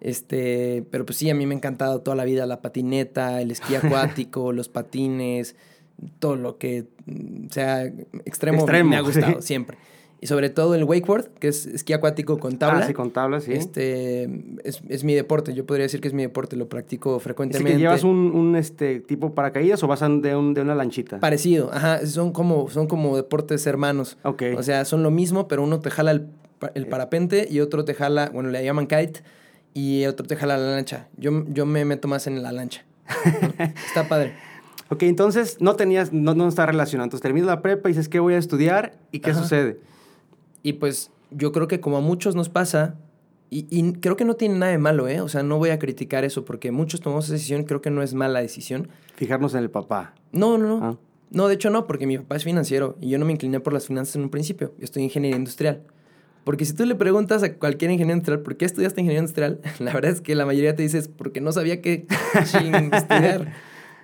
Este, 0.00 0.84
pero 0.90 1.06
pues 1.06 1.16
sí, 1.18 1.30
a 1.30 1.34
mí 1.34 1.46
me 1.46 1.54
ha 1.54 1.58
encantado 1.58 2.00
toda 2.00 2.16
la 2.16 2.24
vida 2.24 2.44
la 2.46 2.60
patineta, 2.60 3.40
el 3.40 3.50
esquí 3.50 3.74
acuático, 3.76 4.52
los 4.52 4.68
patines, 4.68 5.54
todo 6.18 6.36
lo 6.36 6.58
que 6.58 6.86
sea 7.50 7.84
extremo, 8.24 8.58
Extremo, 8.58 8.90
me 8.90 8.96
ha 8.96 9.00
gustado 9.00 9.40
sí. 9.40 9.46
siempre. 9.46 9.78
Y 10.22 10.28
sobre 10.28 10.50
todo 10.50 10.76
el 10.76 10.84
wakeboard, 10.84 11.26
que 11.40 11.48
es 11.48 11.66
esquí 11.66 11.92
acuático 11.92 12.38
con 12.38 12.56
tabla. 12.56 12.84
Ah, 12.84 12.86
sí, 12.86 12.94
con 12.94 13.10
tabla, 13.10 13.40
sí. 13.40 13.52
Este 13.52 14.22
es, 14.62 14.80
es 14.88 15.02
mi 15.02 15.14
deporte, 15.14 15.52
yo 15.52 15.66
podría 15.66 15.82
decir 15.82 16.00
que 16.00 16.06
es 16.06 16.14
mi 16.14 16.22
deporte, 16.22 16.54
lo 16.54 16.68
practico 16.68 17.16
¿Es 17.16 17.22
frecuentemente. 17.24 17.72
que 17.72 17.78
llevas 17.78 18.04
un, 18.04 18.30
un, 18.32 18.54
este, 18.54 19.00
tipo 19.00 19.34
paracaídas 19.34 19.82
o 19.82 19.88
vas 19.88 19.98
de, 20.00 20.36
un- 20.36 20.54
de 20.54 20.60
una 20.60 20.76
lanchita? 20.76 21.18
Parecido, 21.18 21.70
ajá, 21.72 22.06
son 22.06 22.32
como, 22.32 22.70
son 22.70 22.86
como 22.86 23.16
deportes 23.16 23.66
hermanos. 23.66 24.16
Ok. 24.22 24.44
O 24.56 24.62
sea, 24.62 24.84
son 24.84 25.02
lo 25.02 25.10
mismo, 25.10 25.48
pero 25.48 25.64
uno 25.64 25.80
te 25.80 25.90
jala 25.90 26.12
el, 26.12 26.28
el 26.74 26.86
parapente 26.86 27.48
y 27.50 27.58
otro 27.58 27.84
te 27.84 27.92
jala, 27.92 28.30
bueno, 28.32 28.48
le 28.50 28.64
llaman 28.64 28.86
kite, 28.86 29.22
y 29.74 30.06
otro 30.06 30.24
te 30.24 30.36
jala 30.36 30.56
la 30.56 30.70
lancha. 30.76 31.08
Yo, 31.16 31.44
yo 31.48 31.66
me 31.66 31.84
meto 31.84 32.06
más 32.06 32.28
en 32.28 32.40
la 32.44 32.52
lancha. 32.52 32.84
Está 33.88 34.08
padre. 34.08 34.34
Ok, 34.88 35.02
entonces 35.02 35.56
no 35.60 35.74
tenías, 35.74 36.12
no, 36.12 36.34
no 36.34 36.46
está 36.46 36.64
relacionado. 36.66 37.06
Entonces 37.06 37.22
terminas 37.22 37.46
la 37.48 37.60
prepa 37.62 37.88
y 37.88 37.92
dices, 37.92 38.08
¿qué 38.08 38.20
voy 38.20 38.34
a 38.34 38.38
estudiar? 38.38 38.92
¿Y 39.10 39.18
qué 39.20 39.30
Ajá. 39.30 39.40
sucede? 39.42 39.78
Y 40.62 40.74
pues 40.74 41.10
yo 41.30 41.52
creo 41.52 41.68
que 41.68 41.80
como 41.80 41.96
a 41.96 42.00
muchos 42.00 42.34
nos 42.34 42.48
pasa, 42.48 42.96
y, 43.50 43.66
y 43.70 43.92
creo 43.94 44.16
que 44.16 44.24
no 44.24 44.34
tiene 44.34 44.56
nada 44.56 44.72
de 44.72 44.78
malo, 44.78 45.08
¿eh? 45.08 45.20
O 45.20 45.28
sea, 45.28 45.42
no 45.42 45.58
voy 45.58 45.70
a 45.70 45.78
criticar 45.78 46.24
eso 46.24 46.44
porque 46.44 46.70
muchos 46.70 47.00
tomamos 47.00 47.26
esa 47.26 47.34
decisión, 47.34 47.64
creo 47.64 47.82
que 47.82 47.90
no 47.90 48.02
es 48.02 48.14
mala 48.14 48.40
decisión. 48.40 48.88
Fijarnos 49.16 49.54
en 49.54 49.60
el 49.60 49.70
papá. 49.70 50.14
No, 50.32 50.56
no, 50.56 50.66
no. 50.66 50.84
Ah. 50.84 50.98
No, 51.30 51.48
de 51.48 51.54
hecho 51.54 51.70
no, 51.70 51.86
porque 51.86 52.06
mi 52.06 52.18
papá 52.18 52.36
es 52.36 52.44
financiero 52.44 52.96
y 53.00 53.08
yo 53.08 53.18
no 53.18 53.24
me 53.24 53.32
incliné 53.32 53.58
por 53.60 53.72
las 53.72 53.86
finanzas 53.86 54.16
en 54.16 54.22
un 54.22 54.30
principio. 54.30 54.74
Yo 54.78 54.84
estoy 54.84 55.02
en 55.02 55.04
ingeniería 55.04 55.38
industrial. 55.38 55.82
Porque 56.44 56.64
si 56.64 56.74
tú 56.74 56.84
le 56.84 56.94
preguntas 56.94 57.42
a 57.42 57.54
cualquier 57.54 57.90
ingeniero 57.90 58.16
industrial, 58.16 58.40
¿por 58.40 58.56
qué 58.56 58.64
estudiaste 58.64 59.00
ingeniería 59.00 59.20
industrial? 59.20 59.60
La 59.78 59.92
verdad 59.92 60.10
es 60.10 60.20
que 60.20 60.34
la 60.34 60.44
mayoría 60.44 60.74
te 60.76 60.82
dice, 60.82 61.02
porque 61.16 61.40
no 61.40 61.52
sabía 61.52 61.80
qué 61.80 62.06
estudiar, 62.92 63.52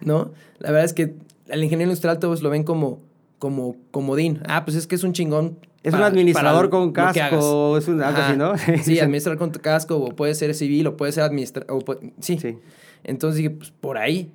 ¿no? 0.01 0.33
La 0.59 0.71
verdad 0.71 0.85
es 0.85 0.95
que 0.95 1.15
el 1.49 1.65
ingeniero 1.65 1.91
industrial 1.91 2.19
todos 2.19 2.43
lo 2.43 2.51
ven 2.51 2.65
como, 2.65 3.01
como 3.39 3.77
comodín. 3.91 4.41
Ah, 4.47 4.65
pues 4.65 4.77
es 4.77 4.87
que 4.87 4.95
es 4.95 5.05
un 5.05 5.13
chingón. 5.13 5.59
Es 5.83 5.95
un 5.95 6.03
administrador 6.03 6.71
con 6.71 6.93
casco, 6.93 7.79
es 7.79 7.89
un, 7.89 8.03
algo 8.03 8.21
así, 8.21 8.37
¿no? 8.37 8.53
Sí, 8.83 8.99
administrador 8.99 9.39
con 9.39 9.51
casco, 9.51 9.97
o 9.97 10.09
puede 10.17 10.35
ser 10.35 10.55
civil, 10.55 10.87
o 10.89 10.97
puede 10.97 11.13
ser 11.13 11.23
administrador. 11.23 12.01
Sí. 12.21 12.39
sí. 12.39 12.59
Entonces 13.05 13.39
dije, 13.39 13.51
pues 13.51 13.71
por 13.71 13.99
ahí. 13.99 14.33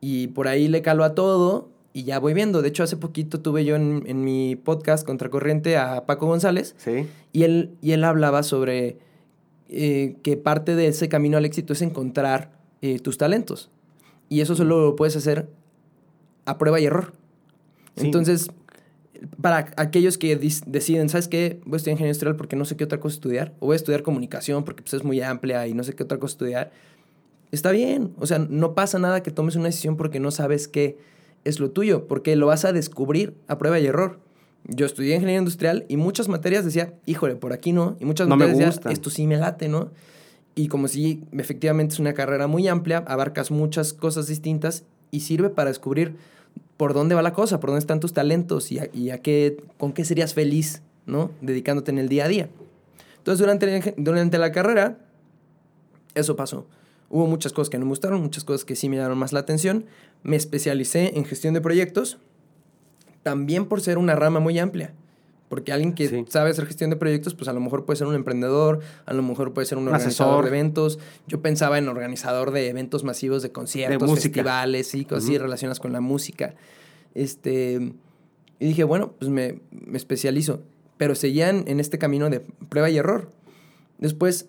Y 0.00 0.28
por 0.28 0.48
ahí 0.48 0.68
le 0.68 0.80
calo 0.82 1.04
a 1.04 1.14
todo 1.14 1.68
y 1.92 2.04
ya 2.04 2.18
voy 2.18 2.34
viendo. 2.34 2.62
De 2.62 2.68
hecho, 2.68 2.82
hace 2.82 2.96
poquito 2.96 3.40
tuve 3.40 3.64
yo 3.64 3.76
en, 3.76 4.24
mi 4.24 4.56
podcast 4.56 5.04
Contracorriente 5.04 5.76
a 5.76 6.06
Paco 6.06 6.26
González. 6.26 6.74
Sí. 6.78 7.06
Y 7.32 7.42
él, 7.42 7.72
y 7.82 7.92
él 7.92 8.04
hablaba 8.04 8.42
sobre 8.42 8.98
eh, 9.68 10.16
que 10.22 10.36
parte 10.36 10.76
de 10.76 10.88
ese 10.88 11.08
camino 11.08 11.36
al 11.36 11.44
éxito 11.44 11.72
es 11.72 11.82
encontrar 11.82 12.52
eh, 12.80 13.00
tus 13.00 13.18
talentos. 13.18 13.70
Y 14.28 14.40
eso 14.40 14.54
solo 14.54 14.80
lo 14.80 14.96
puedes 14.96 15.16
hacer 15.16 15.48
a 16.44 16.58
prueba 16.58 16.80
y 16.80 16.86
error. 16.86 17.12
Entonces, 17.96 18.50
para 19.40 19.72
aquellos 19.76 20.18
que 20.18 20.36
deciden, 20.36 21.08
¿sabes 21.08 21.28
qué? 21.28 21.60
Voy 21.64 21.74
a 21.74 21.76
estudiar 21.76 21.94
ingeniería 21.94 22.10
industrial 22.10 22.36
porque 22.36 22.56
no 22.56 22.64
sé 22.64 22.76
qué 22.76 22.84
otra 22.84 23.00
cosa 23.00 23.14
estudiar. 23.14 23.54
O 23.60 23.66
voy 23.66 23.74
a 23.74 23.76
estudiar 23.76 24.02
comunicación 24.02 24.64
porque 24.64 24.82
pues, 24.82 24.94
es 24.94 25.04
muy 25.04 25.20
amplia 25.20 25.66
y 25.66 25.74
no 25.74 25.84
sé 25.84 25.94
qué 25.94 26.02
otra 26.02 26.18
cosa 26.18 26.32
estudiar. 26.32 26.70
Está 27.50 27.70
bien. 27.70 28.14
O 28.18 28.26
sea, 28.26 28.38
no 28.38 28.74
pasa 28.74 28.98
nada 28.98 29.22
que 29.22 29.30
tomes 29.30 29.56
una 29.56 29.66
decisión 29.66 29.96
porque 29.96 30.20
no 30.20 30.30
sabes 30.30 30.68
qué 30.68 30.98
es 31.44 31.60
lo 31.60 31.70
tuyo, 31.70 32.06
porque 32.06 32.36
lo 32.36 32.46
vas 32.46 32.64
a 32.64 32.72
descubrir 32.72 33.34
a 33.48 33.58
prueba 33.58 33.78
y 33.78 33.86
error. 33.86 34.18
Yo 34.64 34.86
estudié 34.86 35.14
ingeniería 35.14 35.38
industrial 35.38 35.86
y 35.88 35.96
muchas 35.96 36.28
materias 36.28 36.64
decía, 36.64 36.94
híjole, 37.06 37.36
por 37.36 37.52
aquí 37.52 37.72
no. 37.72 37.96
Y 38.00 38.04
muchas 38.04 38.28
materias 38.28 38.76
decía, 38.76 38.92
esto 38.92 39.10
sí 39.10 39.26
me 39.26 39.36
late, 39.36 39.68
¿no? 39.68 39.90
Y 40.54 40.68
como 40.68 40.88
si 40.88 41.24
efectivamente 41.32 41.94
es 41.94 42.00
una 42.00 42.14
carrera 42.14 42.48
muy 42.48 42.68
amplia, 42.68 43.04
abarcas 43.06 43.50
muchas 43.50 43.92
cosas 43.92 44.26
distintas 44.26 44.84
y 45.10 45.20
sirve 45.20 45.50
para 45.50 45.70
descubrir 45.70 46.16
por 46.76 46.94
dónde 46.94 47.14
va 47.14 47.22
la 47.22 47.32
cosa, 47.32 47.60
por 47.60 47.70
dónde 47.70 47.80
están 47.80 48.00
tus 48.00 48.12
talentos 48.12 48.70
y, 48.70 49.10
a, 49.10 49.18
qué, 49.18 49.62
con 49.78 49.92
qué 49.92 50.04
serías 50.04 50.34
feliz, 50.34 50.82
¿no? 51.06 51.30
Dedicándote 51.40 51.90
en 51.90 51.98
el 51.98 52.08
día 52.08 52.24
a 52.24 52.28
día. 52.28 52.48
Entonces, 53.18 53.40
durante, 53.40 53.94
durante 53.96 54.38
la 54.38 54.52
carrera, 54.52 54.98
eso 56.14 56.36
pasó. 56.36 56.66
Hubo 57.10 57.26
muchas 57.26 57.52
cosas 57.52 57.70
que 57.70 57.78
no 57.78 57.86
me 57.86 57.90
gustaron, 57.90 58.20
muchas 58.20 58.44
cosas 58.44 58.64
que 58.64 58.76
sí 58.76 58.88
me 58.88 58.96
llamaron 58.96 59.18
más 59.18 59.32
la 59.32 59.40
atención. 59.40 59.86
Me 60.22 60.36
especialicé 60.36 61.16
en 61.16 61.24
gestión 61.24 61.54
de 61.54 61.60
proyectos, 61.60 62.18
también 63.22 63.66
por 63.66 63.80
ser 63.80 63.98
una 63.98 64.14
rama 64.14 64.40
muy 64.40 64.58
amplia. 64.58 64.94
Porque 65.48 65.72
alguien 65.72 65.94
que 65.94 66.26
sabe 66.28 66.50
hacer 66.50 66.66
gestión 66.66 66.90
de 66.90 66.96
proyectos, 66.96 67.34
pues 67.34 67.48
a 67.48 67.52
lo 67.52 67.60
mejor 67.60 67.86
puede 67.86 67.96
ser 67.96 68.06
un 68.06 68.14
emprendedor, 68.14 68.80
a 69.06 69.14
lo 69.14 69.22
mejor 69.22 69.54
puede 69.54 69.66
ser 69.66 69.78
un, 69.78 69.88
organizador 69.88 70.44
de 70.44 70.48
eventos. 70.50 70.98
Yo 71.26 71.40
pensaba 71.40 71.78
en 71.78 71.88
organizador 71.88 72.50
de 72.50 72.68
eventos 72.68 73.04
masivos 73.04 73.42
de 73.42 73.50
conciertos, 73.50 74.14
festivales, 74.14 74.94
y 74.94 75.04
cosas 75.04 75.24
así 75.24 75.38
relacionadas 75.38 75.80
con 75.80 75.92
la 75.92 76.00
música. 76.00 76.54
Este, 77.14 77.94
y 78.60 78.66
dije, 78.66 78.84
bueno, 78.84 79.12
pues 79.18 79.30
me, 79.30 79.60
me 79.70 79.96
especializo. 79.96 80.62
Pero 80.98 81.14
seguían 81.14 81.64
en 81.66 81.80
este 81.80 81.98
camino 81.98 82.28
de 82.28 82.40
prueba 82.40 82.90
y 82.90 82.98
error. 82.98 83.30
Después, 83.98 84.48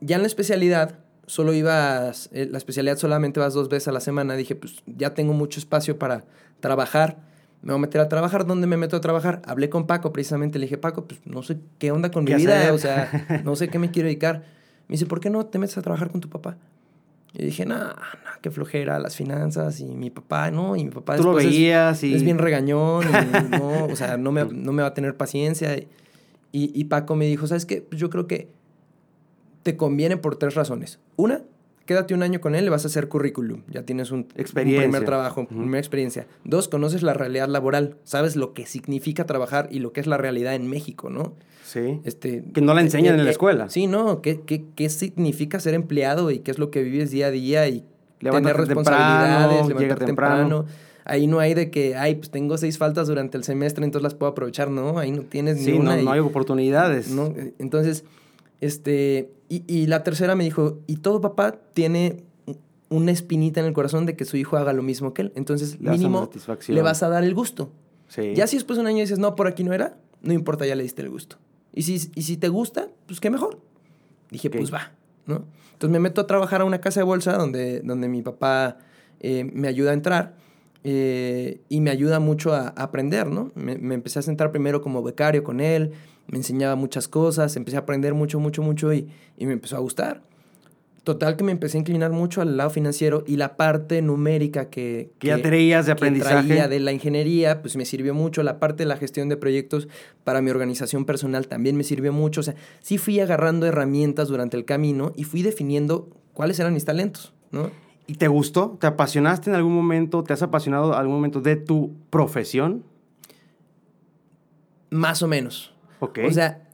ya 0.00 0.16
en 0.16 0.22
la 0.22 0.26
especialidad, 0.26 0.98
solo 1.30 1.52
ibas, 1.52 2.28
eh, 2.32 2.48
la 2.50 2.58
especialidad 2.58 2.98
solamente 2.98 3.38
vas 3.38 3.54
dos 3.54 3.68
veces 3.68 3.86
a 3.88 3.92
la 3.92 4.00
semana, 4.00 4.34
dije, 4.34 4.56
pues 4.56 4.82
ya 4.86 5.14
tengo 5.14 5.32
mucho 5.32 5.60
espacio 5.60 5.96
para 5.96 6.24
trabajar, 6.58 7.22
me 7.62 7.72
voy 7.72 7.78
a 7.78 7.82
meter 7.82 8.00
a 8.00 8.08
trabajar, 8.08 8.46
¿dónde 8.46 8.66
me 8.66 8.76
meto 8.76 8.96
a 8.96 9.00
trabajar? 9.00 9.42
Hablé 9.44 9.68
con 9.68 9.86
Paco 9.86 10.12
precisamente, 10.12 10.58
le 10.58 10.64
dije, 10.64 10.78
Paco, 10.78 11.04
pues 11.04 11.20
no 11.26 11.42
sé 11.42 11.58
qué 11.78 11.92
onda 11.92 12.10
con 12.10 12.24
mi 12.24 12.34
vida, 12.34 12.72
o 12.72 12.78
sea, 12.78 13.42
no 13.44 13.54
sé 13.54 13.68
qué 13.68 13.78
me 13.78 13.90
quiero 13.90 14.06
dedicar. 14.06 14.44
Me 14.88 14.94
dice, 14.94 15.06
¿por 15.06 15.20
qué 15.20 15.30
no 15.30 15.44
te 15.46 15.58
metes 15.58 15.76
a 15.76 15.82
trabajar 15.82 16.10
con 16.10 16.20
tu 16.20 16.28
papá? 16.28 16.56
Y 17.34 17.44
dije, 17.44 17.64
no, 17.66 17.78
no, 17.78 17.94
qué 18.40 18.50
flojera, 18.50 18.98
las 18.98 19.14
finanzas 19.14 19.78
y 19.80 19.84
mi 19.84 20.10
papá, 20.10 20.50
no, 20.50 20.74
y 20.74 20.84
mi 20.84 20.90
papá 20.90 21.16
Tú 21.16 21.24
lo 21.24 21.34
veías 21.34 21.98
es, 21.98 22.04
y... 22.04 22.14
es 22.14 22.24
bien 22.24 22.38
regañón, 22.38 23.04
y 23.04 23.48
no, 23.56 23.84
o 23.84 23.94
sea, 23.94 24.16
no 24.16 24.32
me, 24.32 24.44
no 24.46 24.72
me 24.72 24.82
va 24.82 24.88
a 24.88 24.94
tener 24.94 25.16
paciencia. 25.16 25.76
Y, 25.76 25.86
y 26.52 26.84
Paco 26.84 27.14
me 27.14 27.26
dijo, 27.26 27.46
¿sabes 27.46 27.66
qué? 27.66 27.82
Pues 27.82 28.00
yo 28.00 28.10
creo 28.10 28.26
que 28.26 28.48
te 29.62 29.76
conviene 29.76 30.16
por 30.16 30.36
tres 30.36 30.54
razones. 30.54 30.98
Una, 31.16 31.42
quédate 31.90 32.14
un 32.14 32.22
año 32.22 32.40
con 32.40 32.54
él, 32.54 32.62
le 32.62 32.70
vas 32.70 32.84
a 32.84 32.86
hacer 32.86 33.08
currículum. 33.08 33.62
Ya 33.68 33.82
tienes 33.82 34.12
un, 34.12 34.22
primer 34.22 35.04
trabajo, 35.04 35.48
primera 35.48 35.80
experiencia. 35.80 36.28
Dos, 36.44 36.68
conoces 36.68 37.02
la 37.02 37.14
realidad 37.14 37.48
laboral. 37.48 37.96
Sabes 38.04 38.36
lo 38.36 38.54
que 38.54 38.64
significa 38.64 39.26
trabajar 39.26 39.66
y 39.72 39.80
lo 39.80 39.92
que 39.92 39.98
es 39.98 40.06
la 40.06 40.16
realidad 40.16 40.54
en 40.54 40.70
México, 40.70 41.10
¿no? 41.10 41.34
Sí. 41.64 42.00
Este, 42.04 42.44
que 42.54 42.60
no 42.60 42.74
la 42.74 42.82
enseñan 42.82 43.16
en 43.16 43.24
la 43.24 43.30
eh, 43.30 43.32
escuela. 43.32 43.68
Sí, 43.70 43.88
¿no? 43.88 44.22
¿Qué, 44.22 44.40
qué, 44.42 44.66
qué 44.76 44.88
significa 44.88 45.58
ser 45.58 45.74
empleado 45.74 46.30
y 46.30 46.38
qué 46.38 46.52
es 46.52 46.60
lo 46.60 46.70
que 46.70 46.84
vives 46.84 47.10
día 47.10 47.26
a 47.26 47.30
día 47.32 47.66
y 47.66 47.84
tener 48.20 48.56
responsabilidades, 48.56 49.66
temprano, 49.66 50.06
temprano. 50.06 50.66
Ahí 51.04 51.26
no 51.26 51.40
hay 51.40 51.54
de 51.54 51.72
que, 51.72 51.96
ay, 51.96 52.14
pues 52.14 52.30
tengo 52.30 52.56
seis 52.56 52.78
faltas 52.78 53.08
durante 53.08 53.36
el 53.36 53.42
semestre, 53.42 53.84
entonces 53.84 54.04
las 54.04 54.14
puedo 54.14 54.30
aprovechar, 54.30 54.70
¿no? 54.70 55.00
Ahí 55.00 55.10
no 55.10 55.22
tienes 55.22 55.60
sí, 55.60 55.76
No, 55.76 55.96
no 55.96 56.12
hay 56.12 56.20
oportunidades. 56.20 57.10
¿no? 57.10 57.34
Entonces, 57.58 58.04
este, 58.60 59.32
y, 59.48 59.86
la 59.86 60.02
tercera 60.02 60.34
me 60.34 60.44
dijo, 60.44 60.78
y 60.86 60.96
todo 60.96 61.20
papá 61.20 61.58
tiene 61.74 62.24
una 62.88 63.10
espinita 63.10 63.60
en 63.60 63.66
el 63.66 63.72
corazón 63.72 64.06
de 64.06 64.16
que 64.16 64.24
su 64.24 64.36
hijo 64.36 64.56
haga 64.56 64.72
lo 64.72 64.82
mismo 64.82 65.14
que 65.14 65.22
él. 65.22 65.32
Entonces, 65.34 65.80
mínimo, 65.80 66.30
le 66.68 66.82
vas 66.82 67.02
a 67.02 67.08
dar 67.08 67.24
el 67.24 67.34
gusto. 67.34 67.72
Ya 68.34 68.46
si 68.46 68.56
después 68.56 68.76
de 68.76 68.82
un 68.82 68.86
año 68.88 68.98
dices, 68.98 69.18
no, 69.18 69.34
por 69.34 69.46
aquí 69.46 69.64
no 69.64 69.72
era, 69.72 69.96
no 70.22 70.32
importa, 70.32 70.66
ya 70.66 70.74
le 70.74 70.82
diste 70.82 71.02
el 71.02 71.10
gusto. 71.10 71.36
Y 71.72 71.82
si, 71.82 72.10
y 72.14 72.22
si 72.22 72.36
te 72.36 72.48
gusta, 72.48 72.88
pues 73.06 73.20
qué 73.20 73.30
mejor. 73.30 73.60
Dije, 74.30 74.50
pues 74.50 74.72
va, 74.72 74.92
¿no? 75.26 75.44
Entonces 75.72 75.92
me 75.92 76.00
meto 76.00 76.20
a 76.20 76.26
trabajar 76.26 76.60
a 76.60 76.64
una 76.64 76.80
casa 76.80 77.00
de 77.00 77.04
bolsa 77.04 77.36
donde, 77.36 77.80
donde 77.80 78.08
mi 78.08 78.22
papá 78.22 78.78
eh, 79.20 79.44
me 79.44 79.66
ayuda 79.66 79.92
a 79.92 79.94
entrar 79.94 80.34
eh, 80.84 81.60
y 81.68 81.80
me 81.80 81.90
ayuda 81.90 82.20
mucho 82.20 82.52
a, 82.52 82.68
aprender, 82.68 83.28
¿no? 83.28 83.50
Me, 83.54 83.78
me, 83.78 83.94
empecé 83.94 84.18
a 84.18 84.22
sentar 84.22 84.50
primero 84.50 84.82
como 84.82 85.02
becario 85.02 85.42
con 85.42 85.60
él, 85.60 85.92
me 86.30 86.38
enseñaba 86.38 86.76
muchas 86.76 87.08
cosas, 87.08 87.56
empecé 87.56 87.76
a 87.76 87.80
aprender 87.80 88.14
mucho, 88.14 88.38
mucho, 88.38 88.62
mucho 88.62 88.92
y, 88.92 89.08
y 89.36 89.46
me 89.46 89.52
empezó 89.52 89.76
a 89.76 89.80
gustar. 89.80 90.22
Total 91.02 91.36
que 91.36 91.44
me 91.44 91.50
empecé 91.50 91.78
a 91.78 91.80
inclinar 91.80 92.12
mucho 92.12 92.42
al 92.42 92.58
lado 92.58 92.68
financiero 92.68 93.24
y 93.26 93.36
la 93.36 93.56
parte 93.56 94.02
numérica 94.02 94.68
que, 94.68 95.10
que 95.18 95.28
ya 95.28 95.40
traías 95.40 95.86
de 95.86 95.92
aprendizaje. 95.92 96.46
traía 96.46 96.68
de 96.68 96.78
la 96.78 96.92
ingeniería, 96.92 97.62
pues 97.62 97.74
me 97.76 97.86
sirvió 97.86 98.14
mucho. 98.14 98.42
La 98.42 98.60
parte 98.60 98.82
de 98.82 98.86
la 98.86 98.98
gestión 98.98 99.30
de 99.30 99.38
proyectos 99.38 99.88
para 100.24 100.42
mi 100.42 100.50
organización 100.50 101.06
personal 101.06 101.48
también 101.48 101.76
me 101.76 101.84
sirvió 101.84 102.12
mucho. 102.12 102.40
O 102.40 102.44
sea, 102.44 102.54
sí 102.80 102.98
fui 102.98 103.18
agarrando 103.18 103.66
herramientas 103.66 104.28
durante 104.28 104.58
el 104.58 104.66
camino 104.66 105.12
y 105.16 105.24
fui 105.24 105.42
definiendo 105.42 106.10
cuáles 106.34 106.60
eran 106.60 106.74
mis 106.74 106.84
talentos, 106.84 107.32
¿no? 107.50 107.70
¿Y 108.06 108.14
te 108.14 108.28
gustó? 108.28 108.76
¿Te 108.78 108.86
apasionaste 108.86 109.48
en 109.50 109.56
algún 109.56 109.74
momento? 109.74 110.22
¿Te 110.22 110.34
has 110.34 110.42
apasionado 110.42 110.92
en 110.92 110.98
algún 110.98 111.14
momento 111.14 111.40
de 111.40 111.56
tu 111.56 111.94
profesión? 112.10 112.84
Más 114.90 115.22
o 115.22 115.28
menos. 115.28 115.72
O 116.00 116.32
sea, 116.32 116.68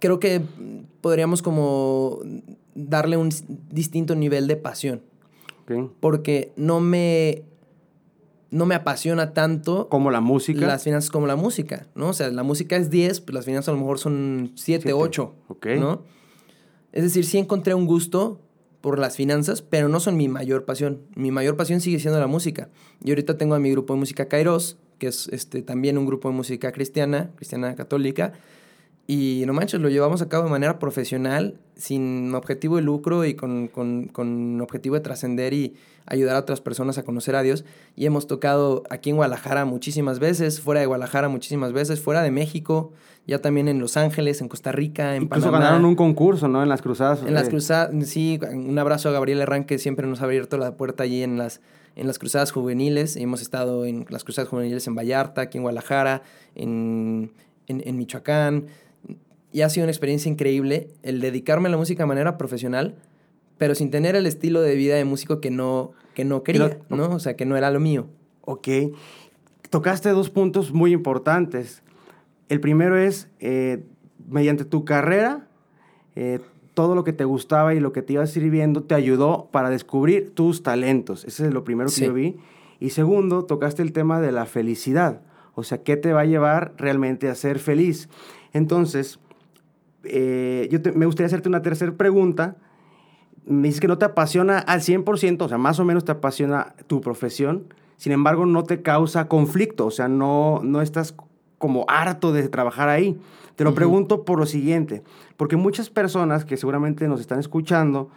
creo 0.00 0.18
que 0.18 0.40
podríamos 1.00 1.42
como 1.42 2.20
darle 2.74 3.16
un 3.16 3.30
distinto 3.70 4.14
nivel 4.14 4.46
de 4.46 4.56
pasión. 4.56 5.02
Porque 6.00 6.52
no 6.56 6.80
me, 6.80 7.44
no 8.50 8.66
me 8.66 8.74
apasiona 8.74 9.32
tanto. 9.32 9.88
Como 9.88 10.10
la 10.10 10.20
música. 10.20 10.66
Las 10.66 10.84
finanzas 10.84 11.10
como 11.10 11.26
la 11.26 11.36
música, 11.36 11.86
¿no? 11.94 12.08
O 12.10 12.12
sea, 12.12 12.30
la 12.30 12.42
música 12.42 12.76
es 12.76 12.90
10, 12.90 13.20
pues 13.22 13.34
las 13.34 13.44
finanzas 13.44 13.70
a 13.70 13.72
lo 13.72 13.78
mejor 13.78 13.98
son 13.98 14.52
7, 14.56 14.92
8. 14.92 15.34
¿No? 15.78 16.02
Es 16.92 17.02
decir, 17.02 17.24
sí 17.24 17.38
encontré 17.38 17.74
un 17.74 17.86
gusto 17.86 18.40
por 18.80 18.98
las 18.98 19.16
finanzas, 19.16 19.62
pero 19.62 19.88
no 19.88 19.98
son 19.98 20.16
mi 20.16 20.28
mayor 20.28 20.66
pasión. 20.66 21.00
Mi 21.14 21.30
mayor 21.30 21.56
pasión 21.56 21.80
sigue 21.80 21.98
siendo 21.98 22.20
la 22.20 22.26
música. 22.26 22.68
Y 23.02 23.10
ahorita 23.10 23.38
tengo 23.38 23.54
a 23.54 23.58
mi 23.58 23.70
grupo 23.70 23.94
de 23.94 24.00
música 24.00 24.28
Kairos, 24.28 24.76
que 24.98 25.06
es 25.06 25.28
este, 25.28 25.62
también 25.62 25.96
un 25.96 26.04
grupo 26.04 26.28
de 26.28 26.34
música 26.34 26.70
cristiana, 26.70 27.30
cristiana 27.36 27.74
católica. 27.74 28.34
Y 29.06 29.42
no 29.46 29.52
manches, 29.52 29.80
lo 29.80 29.90
llevamos 29.90 30.22
a 30.22 30.28
cabo 30.28 30.44
de 30.44 30.50
manera 30.50 30.78
profesional, 30.78 31.58
sin 31.76 32.34
objetivo 32.34 32.76
de 32.76 32.82
lucro 32.82 33.26
y 33.26 33.34
con, 33.34 33.68
con, 33.68 34.08
con 34.08 34.60
objetivo 34.62 34.94
de 34.94 35.02
trascender 35.02 35.52
y 35.52 35.74
ayudar 36.06 36.36
a 36.36 36.38
otras 36.38 36.62
personas 36.62 36.96
a 36.96 37.02
conocer 37.02 37.36
a 37.36 37.42
Dios. 37.42 37.66
Y 37.96 38.06
hemos 38.06 38.26
tocado 38.26 38.82
aquí 38.88 39.10
en 39.10 39.16
Guadalajara 39.16 39.66
muchísimas 39.66 40.20
veces, 40.20 40.60
fuera 40.60 40.80
de 40.80 40.86
Guadalajara 40.86 41.28
muchísimas 41.28 41.72
veces, 41.72 42.00
fuera 42.00 42.22
de 42.22 42.30
México, 42.30 42.92
ya 43.26 43.40
también 43.40 43.68
en 43.68 43.78
Los 43.78 43.98
Ángeles, 43.98 44.40
en 44.40 44.48
Costa 44.48 44.72
Rica, 44.72 45.16
en 45.16 45.24
Incluso 45.24 45.50
ganaron 45.50 45.84
un 45.84 45.96
concurso, 45.96 46.48
¿no? 46.48 46.62
En 46.62 46.70
las 46.70 46.80
cruzadas. 46.80 47.22
En 47.26 47.34
las 47.34 47.50
cruzadas, 47.50 47.90
sí, 48.08 48.40
un 48.50 48.78
abrazo 48.78 49.10
a 49.10 49.12
Gabriel 49.12 49.40
Herrán, 49.40 49.64
que 49.64 49.78
siempre 49.78 50.06
nos 50.06 50.22
ha 50.22 50.24
abierto 50.24 50.56
la 50.56 50.76
puerta 50.76 51.02
allí 51.04 51.22
en 51.22 51.36
las 51.36 51.60
en 51.96 52.06
las 52.06 52.18
cruzadas 52.18 52.52
juveniles. 52.52 53.16
Hemos 53.16 53.42
estado 53.42 53.84
en 53.84 54.06
las 54.08 54.24
cruzadas 54.24 54.48
juveniles 54.48 54.86
en 54.86 54.94
Vallarta, 54.94 55.42
aquí 55.42 55.58
en 55.58 55.62
Guadalajara, 55.62 56.22
en, 56.54 57.32
en, 57.68 57.96
Michoacán. 57.96 58.66
Y 59.54 59.62
ha 59.62 59.68
sido 59.70 59.84
una 59.84 59.92
experiencia 59.92 60.28
increíble 60.28 60.88
el 61.04 61.20
dedicarme 61.20 61.68
a 61.68 61.70
la 61.70 61.76
música 61.76 62.02
de 62.02 62.08
manera 62.08 62.36
profesional, 62.36 62.96
pero 63.56 63.76
sin 63.76 63.88
tener 63.92 64.16
el 64.16 64.26
estilo 64.26 64.60
de 64.60 64.74
vida 64.74 64.96
de 64.96 65.04
músico 65.04 65.40
que 65.40 65.52
no, 65.52 65.92
que 66.14 66.24
no 66.24 66.42
quería, 66.42 66.78
¿no? 66.88 67.10
O 67.10 67.20
sea, 67.20 67.36
que 67.36 67.46
no 67.46 67.56
era 67.56 67.70
lo 67.70 67.78
mío. 67.78 68.08
Ok. 68.40 68.66
tocaste 69.70 70.08
dos 70.10 70.28
puntos 70.28 70.72
muy 70.72 70.92
importantes. 70.92 71.82
El 72.48 72.58
primero 72.60 72.96
es, 72.98 73.28
eh, 73.38 73.84
mediante 74.28 74.64
tu 74.64 74.84
carrera, 74.84 75.46
eh, 76.16 76.40
todo 76.74 76.96
lo 76.96 77.04
que 77.04 77.12
te 77.12 77.24
gustaba 77.24 77.74
y 77.74 77.80
lo 77.80 77.92
que 77.92 78.02
te 78.02 78.14
iba 78.14 78.26
sirviendo 78.26 78.82
te 78.82 78.96
ayudó 78.96 79.48
para 79.52 79.70
descubrir 79.70 80.34
tus 80.34 80.64
talentos. 80.64 81.24
Ese 81.24 81.46
es 81.46 81.54
lo 81.54 81.62
primero 81.62 81.88
que 81.90 81.94
Sí. 81.94 82.04
yo 82.06 82.12
vi. 82.12 82.36
Y 82.80 82.90
segundo, 82.90 83.44
tocaste 83.44 83.82
el 83.82 83.92
tema 83.92 84.20
de 84.20 84.32
la 84.32 84.46
felicidad. 84.46 85.20
O 85.54 85.62
sea, 85.62 85.78
¿qué 85.84 85.96
te 85.96 86.12
va 86.12 86.22
a 86.22 86.24
llevar 86.24 86.74
realmente 86.76 87.28
a 87.28 87.36
ser 87.36 87.60
feliz? 87.60 88.08
Entonces, 88.52 89.20
eh, 90.04 90.68
yo 90.70 90.80
te- 90.82 90.92
me 90.92 91.06
gustaría 91.06 91.26
hacerte 91.26 91.48
una 91.48 91.62
tercera 91.62 91.92
pregunta. 91.92 92.56
Me 93.46 93.68
dices 93.68 93.80
que 93.80 93.88
no 93.88 93.98
te 93.98 94.04
apasiona 94.06 94.58
al 94.58 94.80
100%, 94.80 95.42
o 95.44 95.48
sea, 95.48 95.58
más 95.58 95.78
o 95.78 95.84
menos 95.84 96.04
te 96.04 96.12
apasiona 96.12 96.74
tu 96.86 97.00
profesión, 97.00 97.64
sin 97.96 98.12
embargo, 98.12 98.46
no 98.46 98.64
te 98.64 98.80
causa 98.82 99.28
conflicto, 99.28 99.86
o 99.86 99.90
sea, 99.90 100.08
no, 100.08 100.60
no 100.62 100.80
estás 100.80 101.14
como 101.58 101.84
harto 101.88 102.32
de 102.32 102.48
trabajar 102.48 102.88
ahí. 102.88 103.18
Te 103.56 103.62
lo 103.64 103.74
pregunto 103.74 104.24
por 104.24 104.38
lo 104.38 104.46
siguiente, 104.46 105.02
porque 105.36 105.56
muchas 105.56 105.88
personas 105.90 106.44
que 106.44 106.56
seguramente 106.56 107.06
nos 107.06 107.20
están 107.20 107.38
escuchando, 107.38 108.10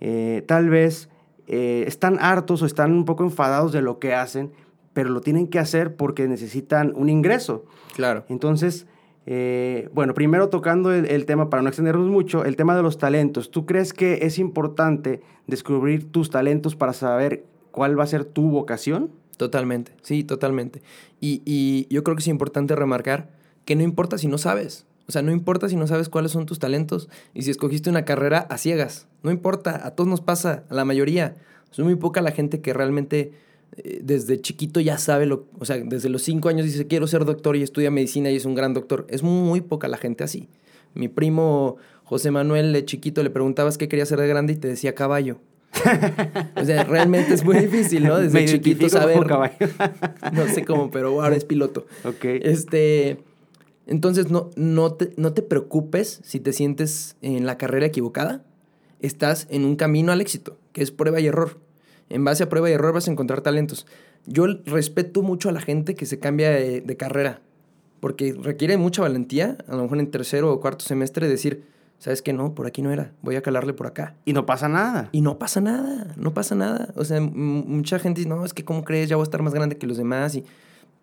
eh, 0.00 0.44
tal 0.46 0.68
vez 0.68 1.08
eh, 1.46 1.84
están 1.88 2.18
hartos 2.20 2.62
o 2.62 2.66
están 2.66 2.92
un 2.92 3.04
poco 3.04 3.24
enfadados 3.24 3.72
de 3.72 3.82
lo 3.82 3.98
que 3.98 4.14
hacen, 4.14 4.52
pero 4.92 5.10
lo 5.10 5.20
tienen 5.20 5.48
que 5.48 5.58
hacer 5.58 5.96
porque 5.96 6.28
necesitan 6.28 6.92
un 6.94 7.08
ingreso. 7.08 7.64
Claro. 7.96 8.24
Entonces, 8.28 8.86
eh, 9.26 9.88
bueno, 9.92 10.14
primero 10.14 10.48
tocando 10.48 10.92
el, 10.92 11.06
el 11.06 11.26
tema, 11.26 11.50
para 11.50 11.62
no 11.62 11.68
extendernos 11.68 12.08
mucho, 12.08 12.44
el 12.44 12.56
tema 12.56 12.76
de 12.76 12.82
los 12.82 12.98
talentos. 12.98 13.50
¿Tú 13.50 13.66
crees 13.66 13.92
que 13.92 14.20
es 14.22 14.38
importante 14.38 15.22
descubrir 15.46 16.10
tus 16.10 16.30
talentos 16.30 16.76
para 16.76 16.92
saber 16.92 17.44
cuál 17.70 17.98
va 17.98 18.04
a 18.04 18.08
ser 18.08 18.24
tu 18.24 18.50
vocación? 18.50 19.10
Totalmente, 19.36 19.92
sí, 20.02 20.24
totalmente. 20.24 20.82
Y, 21.20 21.42
y 21.44 21.86
yo 21.90 22.04
creo 22.04 22.16
que 22.16 22.22
es 22.22 22.28
importante 22.28 22.76
remarcar 22.76 23.30
que 23.64 23.76
no 23.76 23.82
importa 23.82 24.18
si 24.18 24.28
no 24.28 24.38
sabes. 24.38 24.86
O 25.06 25.12
sea, 25.12 25.22
no 25.22 25.32
importa 25.32 25.68
si 25.68 25.76
no 25.76 25.86
sabes 25.86 26.08
cuáles 26.08 26.32
son 26.32 26.46
tus 26.46 26.58
talentos 26.58 27.08
y 27.34 27.42
si 27.42 27.50
escogiste 27.50 27.90
una 27.90 28.04
carrera 28.04 28.46
a 28.48 28.58
ciegas. 28.58 29.06
No 29.22 29.30
importa, 29.30 29.86
a 29.86 29.90
todos 29.90 30.08
nos 30.08 30.20
pasa, 30.20 30.64
a 30.70 30.74
la 30.74 30.84
mayoría. 30.84 31.36
Es 31.70 31.78
muy 31.80 31.96
poca 31.96 32.22
la 32.22 32.30
gente 32.30 32.60
que 32.60 32.72
realmente 32.72 33.32
desde 34.02 34.40
chiquito 34.40 34.80
ya 34.80 34.98
sabe 34.98 35.26
lo... 35.26 35.46
O 35.58 35.64
sea, 35.64 35.76
desde 35.78 36.08
los 36.08 36.22
cinco 36.22 36.48
años 36.48 36.66
dice, 36.66 36.86
quiero 36.86 37.06
ser 37.06 37.24
doctor 37.24 37.56
y 37.56 37.62
estudia 37.62 37.90
medicina 37.90 38.30
y 38.30 38.36
es 38.36 38.44
un 38.44 38.54
gran 38.54 38.74
doctor. 38.74 39.06
Es 39.08 39.22
muy 39.22 39.60
poca 39.60 39.88
la 39.88 39.96
gente 39.96 40.24
así. 40.24 40.48
Mi 40.94 41.08
primo 41.08 41.76
José 42.04 42.30
Manuel 42.30 42.72
de 42.72 42.84
chiquito 42.84 43.22
le 43.22 43.30
preguntabas 43.30 43.78
qué 43.78 43.88
quería 43.88 44.06
ser 44.06 44.20
de 44.20 44.28
grande 44.28 44.52
y 44.52 44.56
te 44.56 44.68
decía 44.68 44.94
caballo. 44.94 45.38
o 46.56 46.64
sea, 46.64 46.84
realmente 46.84 47.34
es 47.34 47.44
muy 47.44 47.56
difícil, 47.58 48.04
¿no? 48.04 48.18
Desde 48.18 48.40
Me 48.40 48.46
chiquito 48.46 48.88
saber... 48.88 49.26
caballo. 49.26 49.56
no 50.32 50.46
sé 50.46 50.64
cómo, 50.64 50.90
pero 50.90 51.20
ahora 51.20 51.34
es 51.34 51.44
piloto. 51.44 51.86
ok. 52.04 52.24
Este, 52.42 53.18
entonces 53.86 54.30
no, 54.30 54.50
no, 54.56 54.92
te, 54.92 55.12
no 55.16 55.32
te 55.32 55.42
preocupes 55.42 56.20
si 56.22 56.40
te 56.40 56.52
sientes 56.52 57.16
en 57.22 57.46
la 57.46 57.58
carrera 57.58 57.86
equivocada. 57.86 58.44
Estás 59.00 59.46
en 59.50 59.64
un 59.64 59.76
camino 59.76 60.12
al 60.12 60.20
éxito, 60.20 60.56
que 60.72 60.82
es 60.82 60.90
prueba 60.90 61.20
y 61.20 61.26
error. 61.26 61.58
En 62.08 62.24
base 62.24 62.44
a 62.44 62.48
prueba 62.48 62.68
y 62.70 62.72
error 62.72 62.92
vas 62.92 63.08
a 63.08 63.10
encontrar 63.10 63.40
talentos. 63.40 63.86
Yo 64.26 64.46
respeto 64.66 65.22
mucho 65.22 65.48
a 65.48 65.52
la 65.52 65.60
gente 65.60 65.94
que 65.94 66.06
se 66.06 66.18
cambia 66.18 66.50
de, 66.50 66.80
de 66.80 66.96
carrera, 66.96 67.40
porque 68.00 68.34
requiere 68.40 68.76
mucha 68.76 69.02
valentía, 69.02 69.58
a 69.68 69.76
lo 69.76 69.82
mejor 69.82 69.98
en 69.98 70.10
tercero 70.10 70.52
o 70.52 70.60
cuarto 70.60 70.84
semestre, 70.84 71.28
decir, 71.28 71.64
¿sabes 71.98 72.20
qué? 72.20 72.32
No, 72.32 72.54
por 72.54 72.66
aquí 72.66 72.82
no 72.82 72.92
era, 72.92 73.12
voy 73.22 73.36
a 73.36 73.42
calarle 73.42 73.72
por 73.72 73.86
acá. 73.86 74.14
Y 74.26 74.34
no 74.34 74.44
pasa 74.44 74.68
nada. 74.68 75.08
Y 75.12 75.22
no 75.22 75.38
pasa 75.38 75.62
nada, 75.62 76.14
no 76.16 76.34
pasa 76.34 76.54
nada. 76.54 76.92
O 76.96 77.04
sea, 77.04 77.20
mucha 77.20 77.98
gente 77.98 78.20
dice, 78.20 78.28
no, 78.28 78.44
es 78.44 78.52
que 78.52 78.64
¿cómo 78.64 78.84
crees? 78.84 79.08
Ya 79.08 79.16
voy 79.16 79.22
a 79.22 79.24
estar 79.24 79.42
más 79.42 79.54
grande 79.54 79.78
que 79.78 79.86
los 79.86 79.96
demás. 79.96 80.34
Y 80.34 80.44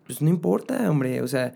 pues 0.06 0.22
no 0.22 0.30
importa, 0.30 0.88
hombre. 0.88 1.20
O 1.22 1.26
sea, 1.26 1.54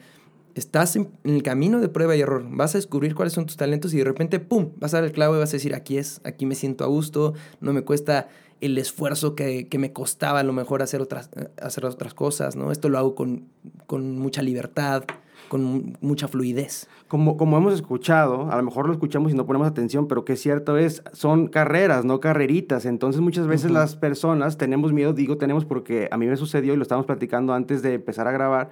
estás 0.57 0.97
en, 0.97 1.11
en 1.23 1.35
el 1.35 1.45
camino 1.45 1.81
de 1.81 1.89
prueba 1.89 2.17
y 2.17 2.23
error. 2.23 2.45
Vas 2.49 2.75
a 2.75 2.79
descubrir 2.79 3.15
cuáles 3.15 3.35
son 3.35 3.47
tus 3.47 3.57
talentos 3.57 3.95
y 3.95 3.99
de 3.99 4.05
repente, 4.05 4.41
¡pum! 4.41 4.71
Vas 4.79 4.95
a 4.95 4.97
dar 4.97 5.05
el 5.05 5.13
clavo 5.13 5.37
y 5.37 5.39
vas 5.39 5.51
a 5.51 5.53
decir, 5.53 5.75
aquí 5.77 5.97
es, 5.97 6.21
aquí 6.25 6.45
me 6.45 6.57
siento 6.57 6.83
a 6.83 6.89
gusto, 6.89 7.35
no 7.61 7.73
me 7.73 7.83
cuesta 7.83 8.29
el 8.61 8.79
esfuerzo 8.79 9.35
que, 9.35 9.69
que 9.69 9.79
me 9.79 9.93
costaba 9.93 10.41
a 10.41 10.43
lo 10.43 10.53
mejor 10.53 10.83
hacer 10.83 11.01
otras, 11.03 11.31
hacer 11.61 11.85
otras 11.85 12.15
cosas, 12.15 12.57
¿no? 12.57 12.73
Esto 12.73 12.89
lo 12.89 12.99
hago 12.99 13.15
con, 13.15 13.45
con 13.87 14.19
mucha 14.19 14.43
libertad, 14.43 15.05
con 15.49 15.63
mu- 15.63 15.93
mucha 16.01 16.27
fluidez. 16.27 16.89
Como, 17.09 17.37
como 17.37 17.57
hemos 17.59 17.75
escuchado, 17.75 18.51
a 18.51 18.57
lo 18.57 18.63
mejor 18.63 18.87
lo 18.87 18.93
escuchamos 18.93 19.31
y 19.31 19.35
no 19.35 19.47
ponemos 19.47 19.69
atención, 19.69 20.09
pero 20.09 20.25
que 20.25 20.33
es 20.33 20.41
cierto 20.41 20.77
es, 20.77 21.03
son 21.13 21.49
carreras, 21.49 22.05
no 22.05 22.19
carreritas. 22.19 22.85
Entonces 22.87 23.21
muchas 23.21 23.47
veces 23.47 23.71
las 23.71 23.95
personas 23.95 24.57
tenemos 24.59 24.93
miedo, 24.93 25.13
digo 25.13 25.37
tenemos 25.37 25.65
porque 25.65 26.09
a 26.11 26.17
mí 26.17 26.27
me 26.27 26.37
sucedió 26.37 26.73
y 26.75 26.77
lo 26.77 26.83
estábamos 26.83 27.07
platicando 27.07 27.53
antes 27.55 27.83
de 27.83 27.95
empezar 27.95 28.27
a 28.27 28.33
grabar, 28.33 28.71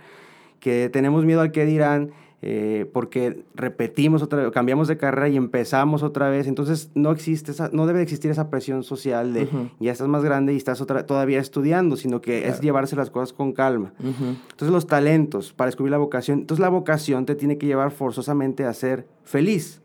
que 0.61 0.89
tenemos 0.89 1.25
miedo 1.25 1.43
al 1.43 1.53
que 1.53 1.65
dirán, 1.67 2.11
eh, 2.47 2.85
porque 2.93 3.43
repetimos 3.55 4.23
otra 4.23 4.43
vez, 4.43 4.53
cambiamos 4.53 4.87
de 4.87 4.99
carrera 4.99 5.31
y 5.31 5.37
empezamos 5.39 6.03
otra 6.03 6.29
vez. 6.29 6.47
Entonces 6.47 6.91
no 6.95 7.11
existe 7.11 7.53
esa, 7.53 7.71
no 7.73 7.87
debe 7.87 8.03
existir 8.03 8.31
esa 8.31 8.51
presión 8.51 8.85
social 8.85 9.33
de 9.33 9.49
ya 9.81 9.93
estás 9.93 10.09
más 10.09 10.23
grande 10.23 10.53
y 10.53 10.59
estás 10.59 10.83
otra, 10.83 11.07
todavía 11.07 11.41
estudiando, 11.41 11.97
sino 11.97 12.21
que 12.21 12.47
es 12.47 12.61
llevarse 12.61 12.97
las 12.97 13.09
cosas 13.09 13.33
con 13.33 13.55
calma. 13.55 13.95
Entonces 13.99 14.69
los 14.69 14.87
talentos 14.87 15.55
para 15.55 15.69
descubrir 15.69 15.93
la 15.93 15.97
vocación. 15.97 16.41
Entonces 16.41 16.61
la 16.61 16.69
vocación 16.69 17.25
te 17.25 17.35
tiene 17.35 17.57
que 17.57 17.65
llevar 17.65 17.93
forzosamente 17.93 18.67
a 18.67 18.75
ser 18.75 19.09
feliz. 19.25 19.81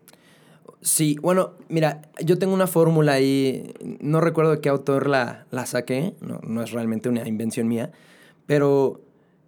Sí, 0.82 1.16
bueno, 1.22 1.52
mira, 1.70 2.02
yo 2.22 2.38
tengo 2.38 2.54
una 2.54 2.68
fórmula 2.68 3.14
ahí, 3.14 3.74
no 4.02 4.20
recuerdo 4.20 4.60
qué 4.60 4.68
autor 4.68 5.08
la, 5.08 5.46
la 5.50 5.66
saqué, 5.66 6.14
no, 6.20 6.42
no 6.44 6.62
es 6.62 6.72
realmente 6.72 7.08
una 7.08 7.26
invención 7.26 7.70
mía, 7.70 7.92
pero 8.48 9.00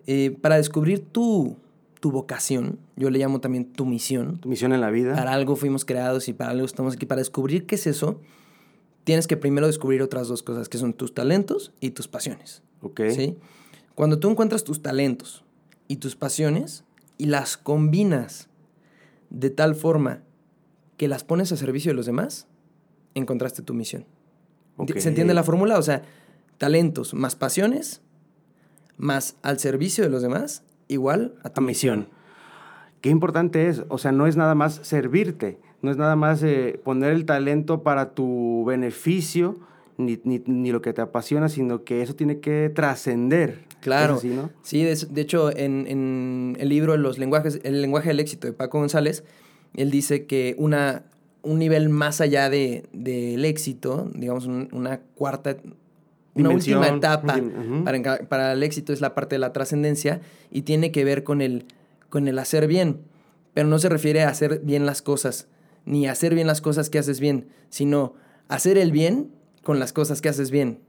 eh, 0.07 0.37
para 0.41 0.55
descubrir 0.55 1.05
tu, 1.11 1.57
tu 2.01 2.11
vocación, 2.11 2.79
yo 2.97 3.09
le 3.09 3.19
llamo 3.19 3.39
también 3.39 3.71
tu 3.71 3.85
misión, 3.85 4.39
Tu 4.39 4.49
misión 4.49 4.73
en 4.73 4.81
la 4.81 4.89
vida. 4.89 5.15
para 5.15 5.31
algo 5.31 5.55
fuimos 5.55 5.85
creados 5.85 6.27
y 6.27 6.33
para 6.33 6.49
algo 6.49 6.65
estamos 6.65 6.95
aquí, 6.95 7.05
para 7.05 7.19
descubrir 7.19 7.65
qué 7.67 7.75
es 7.75 7.87
eso, 7.87 8.19
tienes 9.03 9.27
que 9.27 9.37
primero 9.37 9.67
descubrir 9.67 10.01
otras 10.01 10.27
dos 10.27 10.41
cosas, 10.41 10.67
que 10.67 10.79
son 10.79 10.93
tus 10.93 11.13
talentos 11.13 11.71
y 11.79 11.91
tus 11.91 12.07
pasiones. 12.07 12.63
Ok. 12.81 13.01
¿sí? 13.11 13.37
Cuando 13.95 14.19
tú 14.19 14.29
encuentras 14.29 14.63
tus 14.63 14.81
talentos 14.81 15.43
y 15.87 15.97
tus 15.97 16.15
pasiones 16.15 16.83
y 17.19 17.27
las 17.27 17.55
combinas 17.55 18.49
de 19.29 19.51
tal 19.51 19.75
forma 19.75 20.23
que 20.97 21.07
las 21.07 21.23
pones 21.23 21.51
a 21.51 21.55
servicio 21.55 21.91
de 21.91 21.95
los 21.95 22.07
demás, 22.07 22.47
encontraste 23.13 23.61
tu 23.61 23.75
misión. 23.75 24.05
Ok. 24.77 24.97
¿Se 24.97 25.09
entiende 25.09 25.35
la 25.35 25.43
fórmula? 25.43 25.77
O 25.77 25.83
sea, 25.83 26.01
talentos 26.57 27.13
más 27.13 27.35
pasiones, 27.35 28.01
más 28.97 29.35
al 29.43 29.59
servicio 29.59 30.03
de 30.03 30.09
los 30.09 30.23
demás, 30.23 30.63
igual 30.91 31.33
a 31.43 31.49
tu 31.49 31.61
misión. 31.61 32.07
Qué 33.01 33.09
importante 33.09 33.67
es, 33.67 33.83
o 33.89 33.97
sea, 33.97 34.11
no 34.11 34.27
es 34.27 34.37
nada 34.37 34.53
más 34.53 34.79
servirte, 34.83 35.57
no 35.81 35.89
es 35.89 35.97
nada 35.97 36.15
más 36.15 36.43
eh, 36.43 36.79
poner 36.83 37.11
el 37.13 37.25
talento 37.25 37.81
para 37.81 38.11
tu 38.13 38.63
beneficio, 38.65 39.57
ni, 39.97 40.19
ni- 40.23 40.43
ni 40.45 40.71
lo 40.71 40.81
que 40.81 40.93
te 40.93 41.01
apasiona, 41.01 41.49
sino 41.49 41.83
que 41.83 42.01
eso 42.03 42.15
tiene 42.15 42.39
que 42.39 42.71
trascender. 42.73 43.63
Claro. 43.81 44.13
¿Es 44.13 44.19
así, 44.19 44.29
no? 44.29 44.51
Sí, 44.61 44.83
de, 44.83 44.95
de 45.09 45.21
hecho, 45.21 45.49
en, 45.55 45.87
en 45.87 46.55
el 46.59 46.69
libro 46.69 46.95
Los 46.97 47.17
lenguajes, 47.17 47.59
El 47.63 47.81
lenguaje 47.81 48.09
del 48.09 48.19
éxito 48.19 48.45
de 48.45 48.53
Paco 48.53 48.77
González, 48.79 49.23
él 49.75 49.89
dice 49.89 50.25
que 50.27 50.53
una, 50.59 51.03
un 51.41 51.57
nivel 51.57 51.89
más 51.89 52.21
allá 52.21 52.49
de, 52.51 52.83
del 52.93 53.43
éxito, 53.45 54.11
digamos, 54.13 54.45
un- 54.45 54.69
una 54.71 54.99
cuarta, 55.15 55.57
una 56.33 56.49
última 56.49 56.87
etapa 56.87 57.39
para, 58.29 58.53
el 58.53 58.63
éxito 58.63 58.93
es 58.93 59.01
la 59.01 59.13
parte 59.13 59.35
de 59.35 59.39
la 59.39 59.53
trascendencia 59.53 60.21
y 60.49 60.61
tiene 60.61 60.91
que 60.91 61.03
ver 61.03 61.23
con 61.23 61.41
el, 61.41 61.65
con 62.09 62.27
el 62.27 62.39
hacer 62.39 62.67
bien. 62.67 63.01
Pero 63.53 63.67
no 63.67 63.79
se 63.79 63.89
refiere 63.89 64.23
a 64.23 64.29
hacer 64.29 64.61
bien 64.63 64.85
las 64.85 65.01
cosas, 65.01 65.47
ni 65.85 66.07
a 66.07 66.13
hacer 66.13 66.33
bien 66.35 66.47
las 66.47 66.61
cosas 66.61 66.89
que 66.89 66.99
haces 66.99 67.19
bien, 67.19 67.47
sino 67.69 68.13
hacer 68.47 68.77
el 68.77 68.91
bien 68.91 69.31
con 69.63 69.79
las 69.79 69.91
cosas 69.93 70.21
que 70.21 70.29
haces 70.29 70.51
bien. 70.51 70.79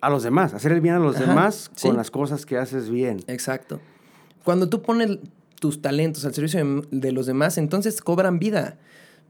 A 0.00 0.10
los 0.10 0.22
demás, 0.22 0.54
hacer 0.54 0.72
el 0.72 0.80
bien 0.80 0.94
a 0.94 0.98
los 0.98 1.16
Ajá, 1.16 1.26
demás 1.26 1.70
sí. 1.74 1.88
con 1.88 1.96
las 1.96 2.10
cosas 2.10 2.46
que 2.46 2.58
haces 2.58 2.90
bien. 2.90 3.22
Exacto. 3.26 3.80
Cuando 4.44 4.68
tú 4.68 4.82
pones 4.82 5.18
tus 5.60 5.80
talentos 5.80 6.24
al 6.24 6.34
servicio 6.34 6.64
de, 6.64 6.86
de 6.90 7.12
los 7.12 7.26
demás, 7.26 7.58
entonces 7.58 8.00
cobran 8.00 8.38
vida. 8.38 8.78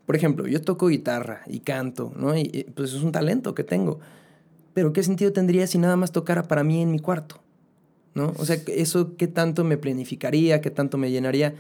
Por 0.07 0.17
ejemplo, 0.17 0.47
yo 0.47 0.61
toco 0.61 0.89
guitarra 0.89 1.43
y 1.47 1.61
canto, 1.61 2.13
¿no? 2.17 2.37
Y, 2.37 2.67
pues 2.75 2.93
es 2.93 3.03
un 3.03 3.13
talento 3.13 3.55
que 3.55 3.65
tengo. 3.65 4.01
Pero 4.75 4.93
¿qué 4.93 5.03
sentido 5.03 5.33
tendría 5.33 5.67
si 5.67 5.79
nada 5.79 5.97
más 5.97 6.13
tocara 6.13 6.45
para 6.45 6.65
mí 6.65 6.81
en 6.81 6.91
mi 6.91 6.99
cuarto? 6.99 7.41
¿No? 8.15 8.35
O 8.39 8.45
sea, 8.45 8.57
¿eso 8.69 9.17
qué 9.17 9.27
tanto 9.27 9.65
me 9.65 9.77
planificaría? 9.77 10.61
¿Qué 10.61 10.71
tanto 10.71 10.99
me 10.99 11.11
llenaría? 11.11 11.55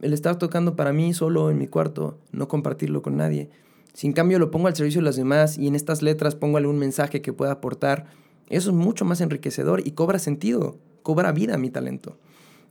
El 0.00 0.12
estar 0.12 0.36
tocando 0.36 0.76
para 0.76 0.92
mí 0.92 1.12
solo 1.12 1.50
en 1.50 1.58
mi 1.58 1.66
cuarto, 1.66 2.18
no 2.30 2.46
compartirlo 2.46 3.02
con 3.02 3.16
nadie. 3.16 3.50
Si 3.94 4.06
en 4.06 4.12
cambio 4.12 4.38
lo 4.38 4.50
pongo 4.50 4.68
al 4.68 4.76
servicio 4.76 5.00
de 5.00 5.06
los 5.06 5.16
demás 5.16 5.58
y 5.58 5.66
en 5.66 5.74
estas 5.74 6.02
letras 6.02 6.36
pongo 6.36 6.56
algún 6.56 6.78
mensaje 6.78 7.20
que 7.20 7.32
pueda 7.32 7.52
aportar, 7.52 8.06
eso 8.48 8.70
es 8.70 8.76
mucho 8.76 9.04
más 9.04 9.20
enriquecedor 9.20 9.82
y 9.84 9.92
cobra 9.92 10.20
sentido, 10.20 10.78
cobra 11.02 11.32
vida 11.32 11.58
mi 11.58 11.70
talento. 11.70 12.16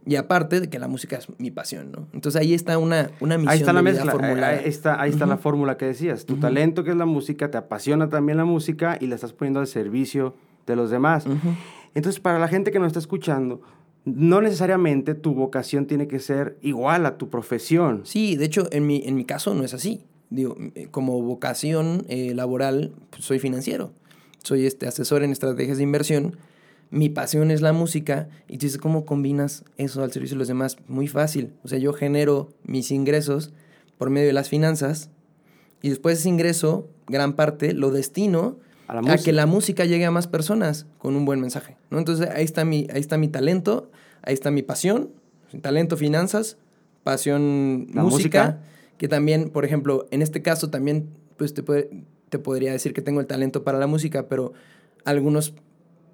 Y 0.07 0.15
aparte 0.15 0.61
de 0.61 0.69
que 0.69 0.79
la 0.79 0.87
música 0.87 1.17
es 1.17 1.27
mi 1.37 1.51
pasión, 1.51 1.91
¿no? 1.91 2.07
Entonces 2.13 2.39
ahí 2.39 2.53
está 2.53 2.77
una, 2.77 3.11
una 3.19 3.37
misión 3.37 3.51
Ahí 3.51 3.59
está 3.59 3.73
la 3.73 3.81
vida 3.81 3.93
mezcla, 3.93 4.11
formulada. 4.13 4.47
ahí 4.47 4.61
está, 4.63 5.01
ahí 5.01 5.09
está 5.09 5.25
la 5.25 5.37
fórmula 5.37 5.75
que 5.75 5.85
decías. 5.85 6.25
Tu 6.25 6.37
talento 6.37 6.85
que 6.85 6.91
es 6.91 6.95
la 6.95 7.05
música, 7.05 7.51
te 7.51 7.57
apasiona 7.57 8.07
también 8.07 8.37
la 8.37 8.45
música 8.45 8.97
y 9.01 9.07
la 9.07 9.15
estás 9.15 9.33
poniendo 9.33 9.59
al 9.59 9.67
servicio 9.67 10.33
de 10.65 10.77
los 10.77 10.89
demás. 10.91 11.25
Entonces, 11.93 12.21
para 12.21 12.39
la 12.39 12.47
gente 12.47 12.71
que 12.71 12.79
nos 12.79 12.87
está 12.87 12.99
escuchando, 12.99 13.61
no 14.05 14.41
necesariamente 14.41 15.13
tu 15.13 15.33
vocación 15.33 15.87
tiene 15.87 16.07
que 16.07 16.19
ser 16.19 16.57
igual 16.61 17.05
a 17.05 17.17
tu 17.17 17.29
profesión. 17.29 18.01
Sí, 18.05 18.37
de 18.37 18.45
hecho, 18.45 18.69
en 18.71 18.87
mi, 18.87 19.03
en 19.05 19.15
mi 19.15 19.25
caso 19.25 19.53
no 19.53 19.63
es 19.65 19.73
así. 19.73 20.05
Digo, 20.29 20.55
eh, 20.75 20.87
como 20.89 21.21
vocación 21.21 22.05
eh, 22.07 22.33
laboral, 22.33 22.93
pues, 23.09 23.25
soy 23.25 23.39
financiero. 23.39 23.91
Soy 24.43 24.65
este 24.65 24.87
asesor 24.87 25.23
en 25.23 25.31
estrategias 25.31 25.77
de 25.77 25.83
inversión. 25.83 26.37
Mi 26.89 27.09
pasión 27.09 27.51
es 27.51 27.61
la 27.61 27.73
música. 27.73 28.29
Y 28.47 28.57
tú 28.57 28.65
dices, 28.65 28.79
¿cómo 28.79 29.05
combinas 29.05 29.63
eso 29.77 30.03
al 30.03 30.11
servicio 30.11 30.35
de 30.35 30.39
los 30.39 30.47
demás? 30.47 30.77
Muy 30.87 31.07
fácil. 31.07 31.53
O 31.63 31.67
sea, 31.67 31.79
yo 31.79 31.93
genero 31.93 32.49
mis 32.63 32.91
ingresos 32.91 33.53
por 33.97 34.09
medio 34.09 34.27
de 34.27 34.33
las 34.33 34.49
finanzas. 34.49 35.09
Y 35.81 35.89
después 35.89 36.19
ese 36.19 36.29
ingreso, 36.29 36.89
gran 37.07 37.33
parte, 37.33 37.73
lo 37.73 37.91
destino 37.91 38.57
a, 38.87 39.17
que 39.17 39.33
la 39.33 39.45
música 39.45 39.85
llegue 39.85 40.05
a 40.05 40.11
más 40.11 40.27
personas 40.27 40.87
con 40.97 41.15
un 41.15 41.25
buen 41.25 41.39
mensaje. 41.39 41.77
¿no? 41.89 41.99
Entonces 41.99 42.29
ahí 42.29 42.45
está, 42.45 42.65
mi, 42.65 42.87
ahí 42.93 42.99
está 42.99 43.17
mi 43.17 43.27
talento, 43.27 43.91
ahí 44.21 44.33
está 44.33 44.49
mi 44.49 44.63
pasión, 44.63 45.11
talento, 45.61 45.97
finanzas, 45.97 46.57
pasión, 47.03 47.87
música, 47.93 48.61
que 48.97 49.07
también, 49.07 49.49
por 49.49 49.65
ejemplo, 49.65 50.07
en 50.11 50.21
este 50.21 50.41
caso 50.41 50.69
también 50.69 51.09
pues 51.37 51.53
te, 51.53 51.63
te 52.29 52.39
podría 52.39 52.71
decir 52.71 52.93
que 52.93 53.01
tengo 53.01 53.19
el 53.19 53.27
talento 53.27 53.63
para 53.63 53.77
la 53.77 53.87
música, 53.87 54.27
pero 54.27 54.53
algunas 55.05 55.53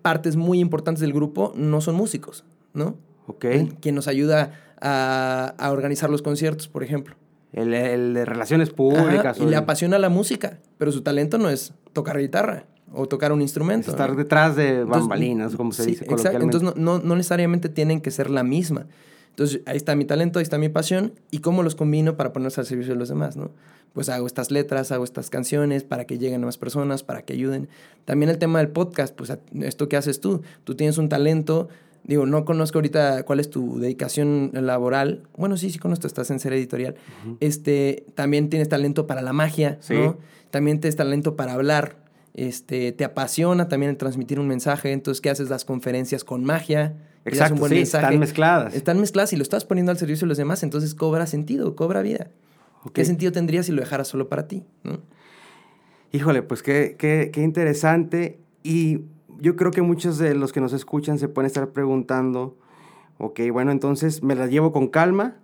partes 0.04 0.36
muy 0.36 0.60
importantes 0.60 1.02
del 1.02 1.14
grupo 1.14 1.52
no 1.56 1.82
son 1.82 1.96
músicos, 1.96 2.46
¿no? 2.74 2.96
Ok. 3.26 3.46
Quien 3.80 3.96
nos 3.96 4.08
ayuda 4.08 4.52
a, 4.80 5.56
a 5.58 5.72
organizar 5.72 6.12
los 6.12 6.22
conciertos, 6.22 6.68
por 6.68 6.84
ejemplo. 6.84 7.16
El, 7.54 7.74
el 7.74 8.14
de 8.14 8.26
relaciones 8.26 8.70
públicas. 8.70 9.40
y 9.40 9.46
le 9.46 9.56
apasiona 9.56 9.98
la 9.98 10.10
música, 10.10 10.60
pero 10.78 10.92
su 10.92 11.02
talento 11.02 11.38
no 11.38 11.50
es 11.50 11.74
tocar 11.94 12.20
guitarra 12.20 12.66
o 12.92 13.08
tocar 13.08 13.32
un 13.32 13.42
instrumento. 13.42 13.92
Estar 13.92 14.16
detrás 14.16 14.56
de 14.56 14.84
bambalinas, 14.84 15.56
como 15.56 15.72
se 15.72 15.86
dice 15.86 16.06
coloquialmente. 16.06 16.46
Entonces, 16.58 16.82
no, 16.82 17.00
no, 17.00 17.16
necesariamente 17.16 17.70
tienen 17.70 18.02
que 18.02 18.12
ser 18.12 18.30
la 18.30 18.44
misma. 18.44 18.86
Entonces, 19.34 19.62
ahí 19.66 19.78
está 19.78 19.96
mi 19.96 20.06
talento, 20.06 20.38
ahí 20.38 20.44
está 20.44 20.60
mi 20.60 20.70
pasión, 20.70 21.14
y 21.32 21.40
cómo 21.40 21.64
los 21.64 21.74
combino 21.74 22.16
para 22.18 22.34
ponerse 22.34 22.62
al 22.62 22.68
servicio 22.68 22.94
de 22.94 23.00
los 23.00 23.10
demás, 23.10 23.36
¿no? 23.36 23.50
Pues 23.92 24.08
hago 24.10 24.28
estas 24.28 24.52
letras, 24.52 24.92
hago 24.92 25.04
estas 25.04 25.32
canciones 25.32 25.84
para 25.84 26.06
que 26.06 26.20
lleguen 26.20 26.44
a 26.44 26.46
más 26.46 26.58
personas, 26.58 27.02
para 27.02 27.24
que 27.24 27.34
ayuden. 27.34 27.68
También 28.06 28.30
el 28.30 28.38
tema 28.38 28.60
del 28.60 28.70
podcast, 28.70 29.16
pues 29.16 29.36
esto 29.62 29.90
que 29.90 29.98
haces 29.98 30.20
tú, 30.20 30.44
tú 30.64 30.76
tienes 30.76 31.00
un 31.00 31.10
talento, 31.10 31.68
digo, 32.04 32.28
no 32.28 32.46
conozco 32.46 32.78
ahorita 32.78 33.24
cuál 33.24 33.40
es 33.40 33.50
tu 33.50 33.80
dedicación 33.80 34.52
laboral. 34.54 35.24
Bueno, 35.36 35.58
sí, 35.58 35.72
sí 35.72 35.80
conozco, 35.80 36.06
estás 36.06 36.30
en 36.30 36.40
ser 36.40 36.54
editorial. 36.54 36.96
Este, 37.40 38.06
también 38.14 38.50
tienes 38.50 38.70
talento 38.70 39.08
para 39.08 39.24
la 39.24 39.34
magia, 39.34 39.80
¿no? 39.90 40.18
También 40.52 40.80
tienes 40.80 40.96
talento 40.96 41.36
para 41.36 41.54
hablar. 41.54 41.98
Este, 42.36 42.92
te 42.92 43.04
apasiona 43.04 43.68
también 43.68 43.92
el 43.92 43.98
transmitir 43.98 44.40
un 44.40 44.48
mensaje, 44.48 44.92
entonces 44.92 45.22
¿qué 45.22 45.30
haces? 45.30 45.50
Las 45.50 45.66
conferencias 45.66 46.24
con 46.24 46.44
magia. 46.44 46.96
Exacto, 47.26 47.54
un 47.56 47.60
buen 47.62 47.74
mensaje. 47.74 48.06
están 48.06 48.20
mezcladas. 48.20 48.76
Están 48.76 49.00
mezcladas 49.00 49.34
y 49.34 49.38
lo 49.38 49.44
estás 49.44 49.66
poniendo 49.66 49.92
al 49.92 49.98
servicio 49.98 50.26
de 50.26 50.30
los 50.30 50.38
demás, 50.38 50.64
entonces 50.64 50.94
cobra 50.96 51.26
sentido, 51.26 51.76
cobra 51.76 52.02
vida. 52.02 52.30
¿Qué 52.92 53.06
sentido 53.06 53.32
tendría 53.32 53.64
si 53.64 53.72
lo 53.72 53.82
dejaras 53.82 54.08
solo 54.10 54.28
para 54.28 54.48
ti? 54.48 54.64
Híjole, 56.12 56.42
pues 56.42 56.62
qué, 56.62 56.96
qué, 56.98 57.30
qué 57.32 57.42
interesante. 57.42 58.40
Y 58.62 59.06
yo 59.40 59.56
creo 59.56 59.72
que 59.72 59.82
muchos 59.82 60.18
de 60.18 60.36
los 60.36 60.52
que 60.52 60.60
nos 60.60 60.74
escuchan 60.74 61.18
se 61.18 61.30
pueden 61.30 61.48
estar 61.48 61.70
preguntando, 61.70 62.58
ok, 63.20 63.40
bueno, 63.52 63.72
entonces 63.72 64.22
me 64.22 64.36
la 64.36 64.48
llevo 64.48 64.72
con 64.74 64.88
calma, 64.90 65.38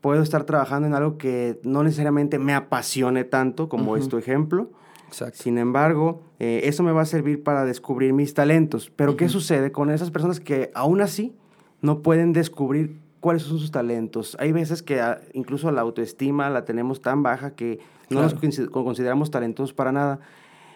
puedo 0.00 0.22
estar 0.22 0.44
trabajando 0.44 0.88
en 0.88 0.94
algo 0.94 1.16
que 1.16 1.60
no 1.62 1.82
necesariamente 1.82 2.38
me 2.38 2.54
apasione 2.54 3.24
tanto 3.24 3.68
como 3.68 3.96
es 3.96 4.08
tu 4.08 4.18
ejemplo. 4.18 4.70
Exacto. 5.08 5.42
Sin 5.42 5.58
embargo, 5.58 6.22
eh, 6.38 6.62
eso 6.64 6.82
me 6.82 6.92
va 6.92 7.02
a 7.02 7.06
servir 7.06 7.42
para 7.42 7.64
descubrir 7.64 8.12
mis 8.12 8.34
talentos. 8.34 8.90
Pero 8.94 9.16
¿qué 9.16 9.28
sucede 9.28 9.72
con 9.72 9.90
esas 9.90 10.10
personas 10.10 10.40
que 10.40 10.70
aún 10.74 11.00
así 11.00 11.34
no 11.80 12.02
pueden 12.02 12.32
descubrir 12.32 12.98
cuáles 13.20 13.42
son 13.42 13.58
sus 13.58 13.70
talentos? 13.70 14.36
Hay 14.40 14.52
veces 14.52 14.82
que 14.82 15.00
ah, 15.00 15.20
incluso 15.32 15.70
la 15.70 15.82
autoestima 15.82 16.50
la 16.50 16.64
tenemos 16.64 17.00
tan 17.00 17.22
baja 17.22 17.54
que 17.54 17.78
no 18.10 18.22
nos 18.22 18.34
consideramos 18.34 19.30
talentos 19.30 19.72
para 19.72 19.92
nada. 19.92 20.20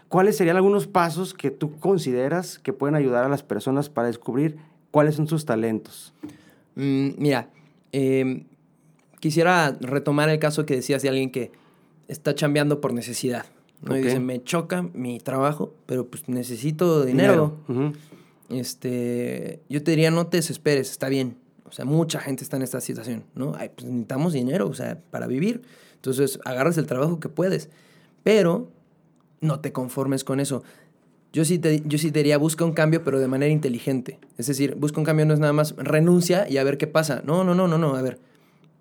¿cuáles 0.08 0.36
serían 0.36 0.56
algunos 0.56 0.86
pasos 0.86 1.34
que 1.34 1.50
tú 1.50 1.78
consideras 1.78 2.58
que 2.58 2.72
pueden 2.72 2.94
ayudar 2.94 3.24
a 3.24 3.28
las 3.28 3.42
personas 3.42 3.88
para 3.88 4.08
descubrir 4.08 4.56
cuáles 4.90 5.14
son 5.14 5.28
sus 5.28 5.44
talentos? 5.44 6.12
Mm, 6.74 7.10
mira, 7.18 7.50
em, 7.92 8.44
quisiera 9.20 9.76
retomar 9.80 10.28
el 10.28 10.38
caso 10.38 10.66
que 10.66 10.76
decías 10.76 11.02
de 11.02 11.10
alguien 11.10 11.30
que 11.30 11.52
está 12.08 12.34
chambeando 12.34 12.80
por 12.80 12.92
necesidad. 12.92 13.46
¿No? 13.82 13.96
Y 13.96 14.02
dice, 14.02 14.20
me 14.20 14.42
choca 14.42 14.82
mi 14.82 15.18
trabajo, 15.20 15.74
pero 15.86 16.06
pues 16.06 16.28
necesito 16.28 17.04
dinero. 17.04 17.58
este, 18.48 19.60
yo 19.68 19.82
te 19.82 19.92
diría, 19.92 20.10
no 20.10 20.26
te 20.26 20.38
desesperes, 20.38 20.90
está 20.90 21.08
bien. 21.08 21.36
O 21.64 21.72
sea, 21.72 21.84
mucha 21.84 22.20
gente 22.20 22.42
está 22.42 22.56
en 22.56 22.62
esta 22.62 22.80
situación, 22.80 23.24
¿no? 23.34 23.54
Ay, 23.56 23.70
pues 23.74 23.86
necesitamos 23.86 24.32
dinero, 24.32 24.68
o 24.68 24.74
sea, 24.74 24.98
para 25.10 25.26
vivir. 25.26 25.62
Entonces, 25.96 26.38
agarras 26.44 26.78
el 26.78 26.86
trabajo 26.86 27.20
que 27.20 27.28
puedes. 27.28 27.68
Pero 28.22 28.70
no 29.40 29.60
te 29.60 29.72
conformes 29.72 30.24
con 30.24 30.40
eso. 30.40 30.62
Yo 31.32 31.44
sí, 31.44 31.58
te, 31.58 31.82
yo 31.84 31.98
sí 31.98 32.10
te 32.10 32.20
diría, 32.20 32.38
busca 32.38 32.64
un 32.64 32.72
cambio, 32.72 33.04
pero 33.04 33.20
de 33.20 33.28
manera 33.28 33.52
inteligente. 33.52 34.18
Es 34.38 34.46
decir, 34.46 34.76
busca 34.76 34.98
un 34.98 35.04
cambio 35.04 35.26
no 35.26 35.34
es 35.34 35.40
nada 35.40 35.52
más 35.52 35.76
renuncia 35.76 36.48
y 36.48 36.56
a 36.56 36.64
ver 36.64 36.78
qué 36.78 36.86
pasa. 36.86 37.22
No, 37.24 37.44
no, 37.44 37.54
no, 37.54 37.68
no, 37.68 37.76
no. 37.76 37.96
A 37.96 38.02
ver, 38.02 38.18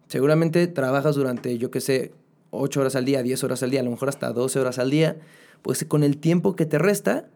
seguramente 0.08 0.66
trabajas 0.68 1.16
durante, 1.16 1.58
yo 1.58 1.72
qué 1.72 1.82
sé, 1.82 2.14
8 2.52 2.80
horas 2.82 2.96
al 2.96 3.06
día, 3.06 3.24
10 3.24 3.44
horas 3.44 3.64
al 3.64 3.72
día, 3.72 3.82
a 3.82 3.84
lo 3.84 3.92
mejor 3.92 4.10
hasta 4.10 4.32
12 4.32 4.60
horas 4.60 4.80
al 4.80 4.90
día. 4.90 5.18
Pues 5.62 5.84
con 5.86 6.04
el 6.04 6.18
tiempo 6.18 6.56
que 6.56 6.66
te 6.66 6.78
resta, 6.78 7.28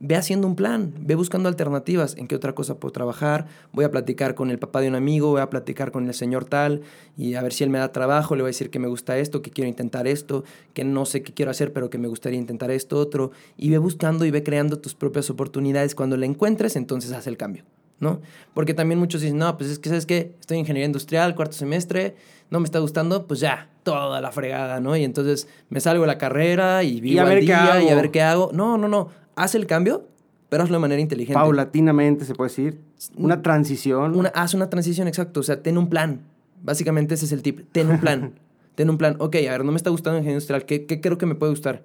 ve 0.00 0.16
haciendo 0.16 0.46
un 0.46 0.56
plan, 0.56 0.94
ve 0.98 1.14
buscando 1.14 1.48
alternativas, 1.48 2.16
en 2.16 2.26
qué 2.26 2.34
otra 2.34 2.54
cosa 2.54 2.80
puedo 2.80 2.90
trabajar, 2.90 3.46
voy 3.72 3.84
a 3.84 3.90
platicar 3.90 4.34
con 4.34 4.50
el 4.50 4.58
papá 4.58 4.80
de 4.80 4.88
un 4.88 4.94
amigo, 4.94 5.28
voy 5.28 5.42
a 5.42 5.50
platicar 5.50 5.92
con 5.92 6.08
el 6.08 6.14
señor 6.14 6.46
tal 6.46 6.80
y 7.18 7.34
a 7.34 7.42
ver 7.42 7.52
si 7.52 7.64
él 7.64 7.70
me 7.70 7.78
da 7.78 7.92
trabajo, 7.92 8.34
le 8.34 8.42
voy 8.42 8.48
a 8.48 8.54
decir 8.54 8.70
que 8.70 8.78
me 8.78 8.88
gusta 8.88 9.18
esto, 9.18 9.42
que 9.42 9.50
quiero 9.50 9.68
intentar 9.68 10.06
esto, 10.06 10.42
que 10.72 10.84
no 10.84 11.04
sé 11.04 11.22
qué 11.22 11.34
quiero 11.34 11.50
hacer, 11.50 11.74
pero 11.74 11.90
que 11.90 11.98
me 11.98 12.08
gustaría 12.08 12.38
intentar 12.38 12.70
esto 12.70 12.98
otro, 12.98 13.30
y 13.58 13.68
ve 13.68 13.76
buscando 13.76 14.24
y 14.24 14.30
ve 14.30 14.42
creando 14.42 14.78
tus 14.78 14.94
propias 14.94 15.28
oportunidades. 15.28 15.94
Cuando 15.94 16.16
la 16.16 16.24
encuentres, 16.24 16.76
entonces 16.76 17.12
haz 17.12 17.26
el 17.26 17.36
cambio, 17.36 17.64
¿no? 18.00 18.20
Porque 18.54 18.74
también 18.74 18.98
muchos 18.98 19.20
dicen, 19.20 19.38
no, 19.38 19.56
pues 19.56 19.70
es 19.70 19.78
que, 19.78 19.88
¿sabes 19.88 20.06
qué? 20.06 20.34
Estoy 20.40 20.56
en 20.56 20.60
ingeniería 20.60 20.86
industrial, 20.86 21.34
cuarto 21.34 21.54
semestre, 21.54 22.16
no 22.50 22.58
me 22.58 22.64
está 22.64 22.80
gustando, 22.80 23.26
pues 23.26 23.40
ya, 23.40 23.68
toda 23.84 24.20
la 24.20 24.32
fregada, 24.32 24.80
¿no? 24.80 24.96
Y 24.96 25.04
entonces 25.04 25.48
me 25.68 25.80
salgo 25.80 26.02
de 26.02 26.08
la 26.08 26.18
carrera 26.18 26.82
y 26.82 27.00
vivo 27.00 27.20
al 27.20 27.40
día 27.40 27.82
y 27.82 27.88
a 27.88 27.94
ver 27.94 28.10
qué 28.10 28.22
hago. 28.22 28.50
No, 28.52 28.76
no, 28.76 28.88
no 28.88 29.08
haz 29.40 29.54
el 29.54 29.66
cambio, 29.66 30.06
pero 30.48 30.62
hazlo 30.62 30.76
de 30.76 30.80
manera 30.80 31.00
inteligente. 31.00 31.34
Paulatinamente, 31.34 32.24
se 32.24 32.34
puede 32.34 32.50
decir. 32.50 32.80
Una 33.16 33.42
transición. 33.42 34.14
Una, 34.14 34.28
haz 34.30 34.54
una 34.54 34.68
transición, 34.68 35.08
exacto. 35.08 35.40
O 35.40 35.42
sea, 35.42 35.62
ten 35.62 35.78
un 35.78 35.88
plan. 35.88 36.22
Básicamente 36.62 37.14
ese 37.14 37.24
es 37.24 37.32
el 37.32 37.42
tip. 37.42 37.60
Ten 37.72 37.90
un 37.90 38.00
plan. 38.00 38.34
ten 38.74 38.90
un 38.90 38.98
plan. 38.98 39.16
Ok, 39.18 39.36
a 39.36 39.52
ver, 39.52 39.64
no 39.64 39.72
me 39.72 39.76
está 39.76 39.90
gustando 39.90 40.18
ingeniería 40.18 40.36
industrial. 40.36 40.64
¿Qué, 40.66 40.86
¿Qué, 40.86 41.00
creo 41.00 41.18
que 41.18 41.26
me 41.26 41.34
puede 41.34 41.52
gustar? 41.52 41.84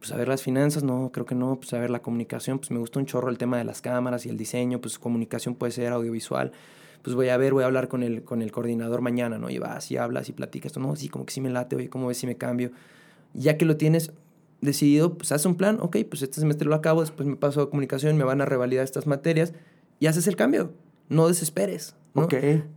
Pues 0.00 0.10
a 0.12 0.16
ver 0.16 0.26
las 0.28 0.42
finanzas, 0.42 0.82
no, 0.82 1.10
creo 1.12 1.26
que 1.26 1.34
no. 1.34 1.56
Pues 1.56 1.72
a 1.74 1.78
ver 1.78 1.90
la 1.90 2.02
comunicación, 2.02 2.58
pues 2.58 2.72
me 2.72 2.78
gusta 2.78 2.98
un 2.98 3.06
chorro 3.06 3.30
el 3.30 3.38
tema 3.38 3.58
de 3.58 3.64
las 3.64 3.80
cámaras 3.80 4.26
y 4.26 4.30
el 4.30 4.36
diseño. 4.36 4.80
Pues 4.80 4.98
comunicación 4.98 5.54
puede 5.54 5.72
ser 5.72 5.92
audiovisual. 5.92 6.52
Pues 7.02 7.14
voy 7.14 7.28
a 7.28 7.36
ver, 7.36 7.52
voy 7.52 7.62
a 7.62 7.66
hablar 7.66 7.88
con 7.88 8.02
el, 8.02 8.24
con 8.24 8.42
el 8.42 8.50
coordinador 8.50 9.00
mañana, 9.00 9.38
¿no? 9.38 9.50
Y 9.50 9.58
vas 9.58 9.90
y 9.90 9.96
hablas 9.96 10.28
y 10.28 10.32
platicas. 10.32 10.76
No, 10.76 10.96
sí, 10.96 11.08
como 11.08 11.24
que 11.24 11.32
sí 11.32 11.40
me 11.40 11.50
late, 11.50 11.76
oye, 11.76 11.88
¿cómo 11.88 12.08
ves 12.08 12.18
si 12.18 12.26
me 12.26 12.36
cambio? 12.36 12.72
Ya 13.32 13.56
que 13.56 13.64
lo 13.64 13.76
tienes, 13.76 14.12
decidido, 14.60 15.16
pues 15.16 15.32
haz 15.32 15.46
un 15.46 15.54
plan, 15.54 15.78
ok, 15.80 15.98
pues 16.08 16.22
este 16.22 16.40
semestre 16.40 16.68
lo 16.68 16.74
acabo, 16.74 17.00
después 17.00 17.28
me 17.28 17.36
paso 17.36 17.62
a 17.62 17.70
comunicación, 17.70 18.16
me 18.16 18.24
van 18.24 18.40
a 18.40 18.44
revalidar 18.44 18.84
estas 18.84 19.06
materias 19.06 19.52
y 19.98 20.06
haces 20.06 20.26
el 20.26 20.36
cambio. 20.36 20.72
No 21.08 21.28
desesperes. 21.28 21.96
¿no? 22.14 22.28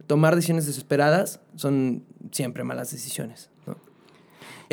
Tomar 0.07 0.35
decisiones 0.35 0.65
desesperadas 0.65 1.39
son 1.55 2.03
siempre 2.31 2.63
malas 2.63 2.91
decisiones. 2.91 3.49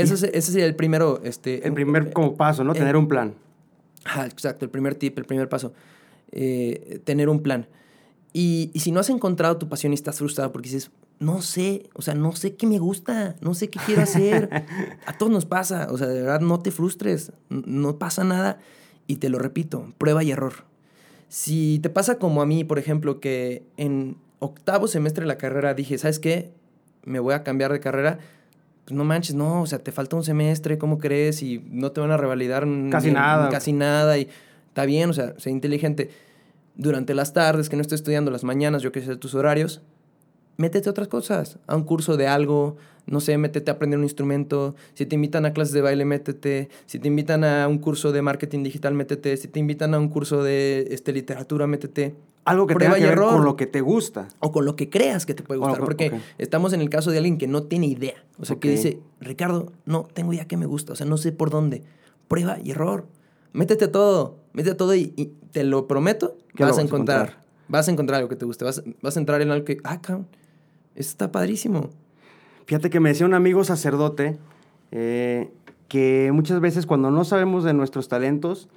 ¿No? 0.04 0.14
Ese, 0.14 0.36
ese 0.36 0.52
sería 0.52 0.66
el 0.66 0.76
primero. 0.76 1.20
Este, 1.24 1.66
el 1.66 1.72
primer 1.74 2.12
como 2.12 2.36
paso, 2.36 2.64
¿no? 2.64 2.74
tener 2.74 2.96
un 2.96 3.08
plan. 3.08 3.34
Ah, 4.04 4.26
exacto, 4.26 4.64
el 4.64 4.70
primer 4.70 4.94
tip, 4.94 5.18
el 5.18 5.24
primer 5.24 5.48
paso. 5.48 5.72
Eh, 6.32 7.00
tener 7.04 7.28
un 7.28 7.42
plan. 7.42 7.66
Y, 8.32 8.70
y, 8.72 8.80
si 8.80 8.92
no 8.92 9.00
has 9.00 9.10
encontrado 9.10 9.56
tu 9.58 9.68
pasión 9.68 9.92
y 9.92 9.94
estás 9.94 10.18
frustrado 10.18 10.52
porque 10.52 10.68
dices, 10.68 10.90
no 11.20 11.42
sé, 11.42 11.90
o 11.94 12.02
sea, 12.02 12.14
no 12.14 12.32
sé 12.34 12.56
qué 12.56 12.66
me 12.66 12.78
gusta, 12.78 13.36
no 13.40 13.54
sé 13.54 13.68
qué 13.68 13.78
quiero 13.84 14.02
hacer. 14.02 14.48
A 15.06 15.18
todos 15.18 15.30
nos 15.30 15.44
pasa, 15.44 15.88
o 15.90 15.98
sea, 15.98 16.06
de 16.06 16.22
verdad 16.22 16.40
no 16.40 16.60
te 16.60 16.70
frustres, 16.70 17.32
no 17.48 17.98
pasa 17.98 18.24
nada. 18.24 18.58
Y 19.06 19.16
te 19.16 19.28
lo 19.28 19.38
repito, 19.38 19.92
prueba 19.98 20.22
y 20.24 20.30
error. 20.30 20.64
Si 21.28 21.78
te 21.82 21.90
pasa 21.90 22.18
como 22.18 22.42
a 22.42 22.46
mí, 22.46 22.64
por 22.64 22.78
ejemplo, 22.78 23.20
que 23.20 23.64
en 23.76 24.16
octavo 24.38 24.88
semestre 24.88 25.22
de 25.22 25.28
la 25.28 25.36
carrera 25.36 25.74
dije, 25.74 25.98
¿sabes 25.98 26.18
qué? 26.18 26.52
Me 27.04 27.20
voy 27.20 27.34
a 27.34 27.44
cambiar 27.44 27.72
de 27.72 27.80
carrera. 27.80 28.18
No 28.92 29.04
manches, 29.04 29.34
no, 29.34 29.62
o 29.62 29.66
sea, 29.66 29.78
te 29.78 29.92
falta 29.92 30.16
un 30.16 30.24
semestre, 30.24 30.78
¿cómo 30.78 30.98
crees? 30.98 31.42
Y 31.42 31.64
no 31.70 31.92
te 31.92 32.00
van 32.00 32.10
a 32.10 32.16
revalidar 32.16 32.66
casi 32.90 33.10
nada. 33.10 33.48
Casi 33.48 33.72
nada. 33.72 34.18
Y 34.18 34.28
está 34.68 34.84
bien, 34.84 35.10
o 35.10 35.12
sea, 35.12 35.34
sé 35.38 35.50
inteligente. 35.50 36.10
Durante 36.76 37.14
las 37.14 37.32
tardes, 37.32 37.68
que 37.68 37.76
no 37.76 37.82
estoy 37.82 37.96
estudiando 37.96 38.30
las 38.30 38.44
mañanas, 38.44 38.82
yo 38.82 38.92
qué 38.92 39.02
sé, 39.02 39.16
tus 39.16 39.34
horarios, 39.34 39.82
métete 40.56 40.88
a 40.88 40.92
otras 40.92 41.08
cosas, 41.08 41.58
a 41.66 41.74
un 41.74 41.84
curso 41.84 42.16
de 42.16 42.28
algo, 42.28 42.76
no 43.06 43.20
sé, 43.20 43.36
métete 43.38 43.70
a 43.70 43.74
aprender 43.74 43.98
un 43.98 44.04
instrumento, 44.04 44.76
si 44.94 45.06
te 45.06 45.14
invitan 45.14 45.46
a 45.46 45.52
clases 45.52 45.74
de 45.74 45.80
baile, 45.80 46.04
métete, 46.04 46.68
si 46.86 46.98
te 46.98 47.08
invitan 47.08 47.44
a 47.44 47.66
un 47.66 47.78
curso 47.78 48.12
de 48.12 48.22
marketing 48.22 48.62
digital, 48.62 48.94
métete, 48.94 49.36
si 49.36 49.48
te 49.48 49.58
invitan 49.58 49.94
a 49.94 49.98
un 49.98 50.08
curso 50.08 50.42
de 50.42 50.88
este, 50.90 51.12
literatura, 51.12 51.66
métete, 51.66 52.14
Algo 52.44 52.66
que 52.66 52.74
tenga 52.74 52.94
que 52.94 53.00
y 53.00 53.02
ver 53.04 53.12
error. 53.12 53.32
con 53.34 53.44
lo 53.44 53.56
que 53.56 53.66
te 53.66 53.80
gusta. 53.80 54.28
O 54.40 54.50
con 54.50 54.64
lo 54.64 54.74
que 54.74 54.88
creas 54.88 55.26
que 55.26 55.34
te 55.34 55.42
puede 55.42 55.60
gustar. 55.60 55.78
Porque 55.80 56.20
estamos 56.38 56.72
en 56.72 56.80
el 56.80 56.88
caso 56.88 57.10
de 57.10 57.18
alguien 57.18 57.38
que 57.38 57.46
no 57.46 57.64
tiene 57.64 57.86
idea. 57.86 58.24
O 58.38 58.44
sea, 58.44 58.56
que 58.56 58.70
dice, 58.70 58.98
Ricardo, 59.20 59.72
no 59.84 60.08
tengo 60.12 60.32
idea 60.32 60.46
que 60.46 60.56
me 60.56 60.66
gusta. 60.66 60.94
O 60.94 60.96
sea, 60.96 61.06
no 61.06 61.16
sé 61.18 61.32
por 61.32 61.50
dónde. 61.50 61.82
Prueba 62.28 62.58
y 62.62 62.70
error. 62.70 63.06
Métete 63.52 63.86
a 63.86 63.92
todo. 63.92 64.38
Métete 64.52 64.72
a 64.72 64.76
todo 64.76 64.94
y, 64.94 65.12
y 65.16 65.26
te 65.52 65.64
lo 65.64 65.86
prometo, 65.86 66.36
Que 66.56 66.62
vas 66.64 66.70
a 66.70 66.72
vas 66.72 66.78
a 66.78 66.82
encontrar. 66.82 67.18
encontrar. 67.20 67.44
Vas 67.68 67.88
a 67.88 67.90
encontrar 67.92 68.16
algo 68.18 68.28
que 68.28 68.36
te 68.36 68.46
guste. 68.46 68.64
Vas, 68.64 68.82
vas 69.02 69.16
a 69.16 69.20
entrar 69.20 69.42
en 69.42 69.50
algo 69.50 69.64
que, 69.64 69.76
ah, 69.84 70.00
cabrón, 70.00 70.26
esto 70.94 71.10
está 71.10 71.30
padrísimo. 71.32 71.90
Fíjate 72.66 72.88
que 72.90 73.00
me 73.00 73.10
decía 73.10 73.26
un 73.26 73.34
amigo 73.34 73.62
sacerdote 73.64 74.38
eh, 74.92 75.52
que 75.88 76.30
muchas 76.32 76.60
veces 76.60 76.86
cuando 76.86 77.10
no 77.10 77.24
sabemos 77.24 77.64
de 77.64 77.74
nuestros 77.74 78.08
talentos, 78.08 78.68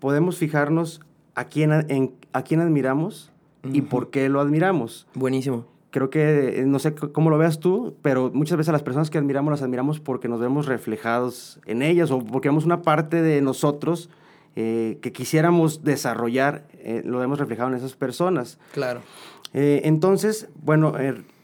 podemos 0.00 0.36
fijarnos 0.38 1.00
a 1.34 1.44
quién, 1.44 1.72
a- 1.72 1.84
en, 1.88 2.12
a 2.32 2.42
quién 2.42 2.60
admiramos 2.60 3.30
y 3.72 3.82
por 3.82 4.10
qué 4.10 4.28
lo 4.28 4.40
admiramos. 4.40 5.06
Buenísimo. 5.14 5.66
Creo 5.90 6.08
que, 6.10 6.60
eh, 6.60 6.64
no 6.66 6.78
sé 6.78 6.94
cómo 6.94 7.28
lo 7.30 7.36
veas 7.38 7.60
tú, 7.60 7.94
pero 8.02 8.30
muchas 8.32 8.56
veces 8.56 8.70
a 8.70 8.72
las 8.72 8.82
personas 8.82 9.10
que 9.10 9.18
admiramos 9.18 9.50
las 9.50 9.62
admiramos 9.62 10.00
porque 10.00 10.26
nos 10.28 10.40
vemos 10.40 10.66
reflejados 10.66 11.60
en 11.66 11.82
ellas 11.82 12.10
o 12.10 12.18
porque 12.20 12.48
vemos 12.48 12.64
una 12.64 12.80
parte 12.82 13.20
de 13.22 13.40
nosotros 13.42 14.08
eh, 14.56 14.98
que 15.02 15.12
quisiéramos 15.12 15.84
desarrollar, 15.84 16.66
eh, 16.74 17.02
lo 17.04 17.18
vemos 17.18 17.38
reflejado 17.38 17.68
en 17.70 17.74
esas 17.76 17.94
personas. 17.94 18.58
Claro. 18.72 19.00
Eh, 19.54 19.82
entonces, 19.84 20.48
bueno, 20.62 20.94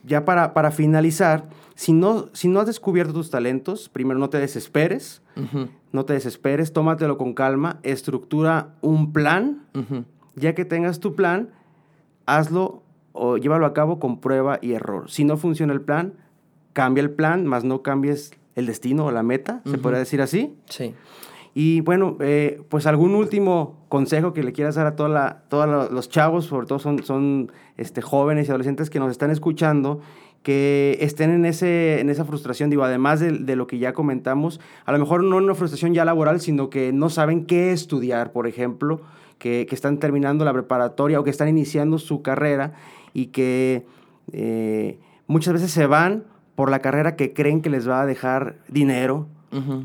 ya 0.05 0.24
para, 0.24 0.55
para 0.55 0.70
finalizar, 0.70 1.48
si 1.74 1.92
no, 1.92 2.29
si 2.33 2.48
no 2.48 2.61
has 2.61 2.66
descubierto 2.66 3.12
tus 3.12 3.31
talentos, 3.31 3.88
primero 3.90 4.18
no 4.18 4.31
te 4.31 4.38
desesperes, 4.38 5.20
No 5.92 6.05
te 6.05 6.12
desesperes, 6.14 6.72
tómatelo 6.72 7.18
con 7.18 7.35
calma, 7.35 7.81
estructura 7.83 8.74
un 8.81 9.12
plan, 9.12 9.66
ya 10.35 10.55
que 10.55 10.64
tengas 10.64 11.01
tu 11.01 11.14
plan, 11.14 11.51
hazlo 12.27 12.83
o 13.12 13.37
llévalo 13.37 13.66
a 13.66 13.72
cabo 13.72 13.98
con 13.98 14.20
prueba 14.20 14.59
y 14.62 14.72
error. 14.72 15.11
Si 15.11 15.24
no 15.24 15.37
funciona 15.37 15.72
el 15.72 15.81
plan, 15.81 16.14
cambia 16.72 17.03
el 17.03 17.11
plan, 17.11 17.46
más 17.46 17.64
no 17.64 17.83
cambies 17.83 18.33
el 18.55 18.66
destino 18.66 19.07
o 19.07 19.11
la 19.11 19.22
meta, 19.22 19.62
se 19.64 19.79
podría 19.79 19.98
decir 20.01 20.20
así. 20.20 20.57
Sí. 20.66 20.94
Y 21.55 21.81
bueno, 21.81 22.16
eh, 22.20 22.62
pues 22.68 22.87
algún 22.87 23.14
último 23.14 23.77
consejo 23.88 24.33
que 24.33 24.44
le 24.44 24.53
quieras 24.53 24.77
dar 24.77 24.87
a 24.87 24.94
todos 24.94 25.90
los 25.90 26.09
chavos, 26.09 26.44
sobre 26.44 26.66
todo 26.66 26.79
son, 26.79 27.03
son 27.03 27.51
este, 27.77 28.01
jóvenes 28.01 28.46
y 28.46 28.51
adolescentes 28.51 28.90
que 28.90 29.01
nos 29.01 29.11
están 29.11 29.31
escuchando, 29.31 30.01
que 30.42 30.98
estén 31.01 31.31
en, 31.31 31.44
ese, 31.44 32.01
en 32.01 32.11
esa 32.11 32.24
frustración, 32.24 32.70
digo, 32.70 32.85
además 32.85 33.20
de, 33.20 33.33
de 33.33 33.57
lo 33.57 33.66
que 33.66 33.79
ya 33.79 33.92
comentamos, 33.92 34.61
a 34.85 34.92
lo 34.92 34.98
mejor 34.98 35.24
no 35.24 35.37
una 35.37 35.55
frustración 35.55 35.94
ya 35.94 36.05
laboral, 36.05 36.40
sino 36.40 36.70
que 36.70 36.92
no 36.92 37.11
saben 37.11 37.44
qué 37.44 37.72
estudiar, 37.72 38.33
por 38.33 38.46
ejemplo, 38.46 39.01
que, 39.38 39.66
que 39.68 39.74
están 39.74 39.98
terminando 39.98 40.44
la 40.44 40.53
preparatoria 40.53 41.20
o 41.20 41.24
que 41.24 41.31
están 41.31 41.48
iniciando 41.48 41.98
su 41.98 42.22
carrera 42.22 42.74
y 43.12 43.27
que 43.27 43.87
eh, 44.33 44.98
muchas 45.27 45.55
veces 45.55 45.70
se 45.70 45.87
van 45.87 46.24
por 46.55 46.70
la 46.70 46.81
carrera 46.81 47.16
que 47.16 47.33
creen 47.33 47.61
que 47.61 47.70
les 47.70 47.88
va 47.88 48.03
a 48.03 48.07
dejar 48.07 48.59
dinero, 48.68 49.29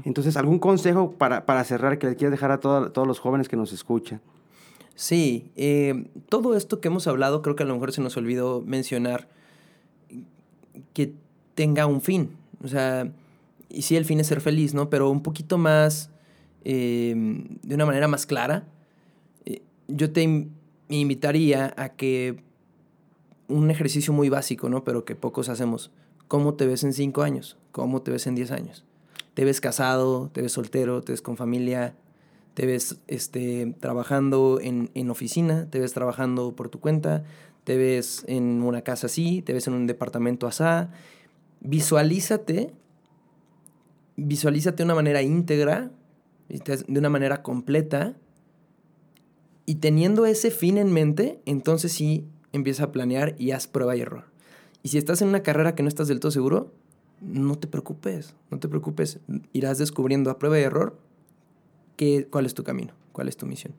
entonces, 0.03 0.35
¿algún 0.35 0.59
consejo 0.59 1.13
para, 1.13 1.45
para 1.45 1.63
cerrar 1.63 1.97
que 1.97 2.07
le 2.07 2.15
quieras 2.15 2.31
dejar 2.31 2.51
a 2.51 2.59
todos 2.59 3.07
los 3.07 3.19
jóvenes 3.19 3.47
que 3.47 3.55
nos 3.55 3.71
escuchan? 3.71 4.21
Sí, 4.95 5.51
eh, 5.55 6.09
todo 6.29 6.55
esto 6.55 6.79
que 6.79 6.89
hemos 6.89 7.07
hablado 7.07 7.41
creo 7.41 7.55
que 7.55 7.63
a 7.63 7.65
lo 7.65 7.73
mejor 7.73 7.93
se 7.93 8.01
nos 8.01 8.15
olvidó 8.17 8.61
mencionar 8.61 9.29
que 10.93 11.13
tenga 11.55 11.86
un 11.86 12.01
fin. 12.01 12.31
O 12.63 12.67
sea, 12.67 13.12
y 13.69 13.81
sí, 13.83 13.95
el 13.95 14.05
fin 14.05 14.19
es 14.19 14.27
ser 14.27 14.41
feliz, 14.41 14.73
¿no? 14.73 14.89
Pero 14.89 15.09
un 15.09 15.21
poquito 15.23 15.57
más, 15.57 16.09
eh, 16.63 17.13
de 17.63 17.75
una 17.75 17.86
manera 17.86 18.07
más 18.07 18.25
clara, 18.25 18.65
eh, 19.45 19.62
yo 19.88 20.12
te 20.12 20.21
in- 20.23 20.51
invitaría 20.89 21.73
a 21.77 21.89
que 21.89 22.41
un 23.47 23.69
ejercicio 23.71 24.13
muy 24.13 24.29
básico, 24.29 24.69
¿no? 24.69 24.83
Pero 24.83 25.05
que 25.05 25.15
pocos 25.15 25.49
hacemos. 25.49 25.91
¿Cómo 26.27 26.53
te 26.55 26.65
ves 26.65 26.83
en 26.83 26.93
cinco 26.93 27.21
años? 27.23 27.57
¿Cómo 27.71 28.01
te 28.01 28.12
ves 28.12 28.25
en 28.27 28.36
diez 28.36 28.51
años? 28.51 28.83
¿Te 29.33 29.45
ves 29.45 29.62
casado? 29.62 30.29
¿Te 30.33 30.41
ves 30.41 30.53
soltero? 30.53 31.01
¿Te 31.01 31.12
ves 31.12 31.21
con 31.21 31.38
familia? 31.38 31.95
¿Te 32.53 32.65
ves 32.65 32.97
este, 33.07 33.75
trabajando 33.79 34.59
en, 34.62 34.89
en 34.93 35.09
oficina? 35.09 35.67
¿Te 35.69 35.79
ves 35.79 35.93
trabajando 35.93 36.55
por 36.55 36.69
tu 36.69 36.79
cuenta? 36.79 37.23
¿Te 37.63 37.78
ves 37.78 38.26
en 38.28 38.62
una 38.62 38.82
casa 38.82 39.08
así? 39.08 39.41
¿Te 39.41 39.54
ves 39.54 39.67
en 39.67 39.73
un 39.73 39.88
departamento 39.88 40.47
asá? 40.47 40.91
Visualízate, 41.62 42.73
visualízate 44.17 44.78
de 44.78 44.84
una 44.84 44.95
manera 44.95 45.21
íntegra, 45.21 45.91
de 46.49 46.99
una 46.99 47.10
manera 47.10 47.41
completa, 47.41 48.15
y 49.65 49.76
teniendo 49.76 50.26
ese 50.26 50.52
fin 50.52 50.78
en 50.78 50.91
mente, 50.91 51.39
entonces 51.45 51.93
sí 51.93 52.26
empieza 52.52 52.86
a 52.86 52.91
planear 52.91 53.36
y 53.38 53.52
haz 53.52 53.67
prueba 53.67 53.95
y 53.95 54.02
error. 54.02 54.26
Y 54.84 54.89
si 54.89 54.97
estás 54.97 55.21
en 55.21 55.30
una 55.30 55.41
carrera 55.41 55.76
que 55.76 55.84
no 55.84 55.89
estás 55.89 56.10
del 56.10 56.19
todo 56.19 56.32
seguro, 56.32 56.73
no 57.21 57.58
te 57.58 57.67
preocupes, 57.67 58.36
no 58.52 58.60
te 58.60 58.67
preocupes. 58.67 59.19
Irás 59.54 59.78
descubriendo 59.78 60.30
a 60.30 60.38
prueba 60.38 60.60
y 60.60 60.63
error 60.63 60.97
qué, 61.95 62.28
cuál 62.30 62.45
es 62.45 62.54
tu 62.54 62.63
camino, 62.63 62.93
cuál 63.13 63.30
es 63.30 63.38
tu 63.38 63.45
misión. 63.45 63.73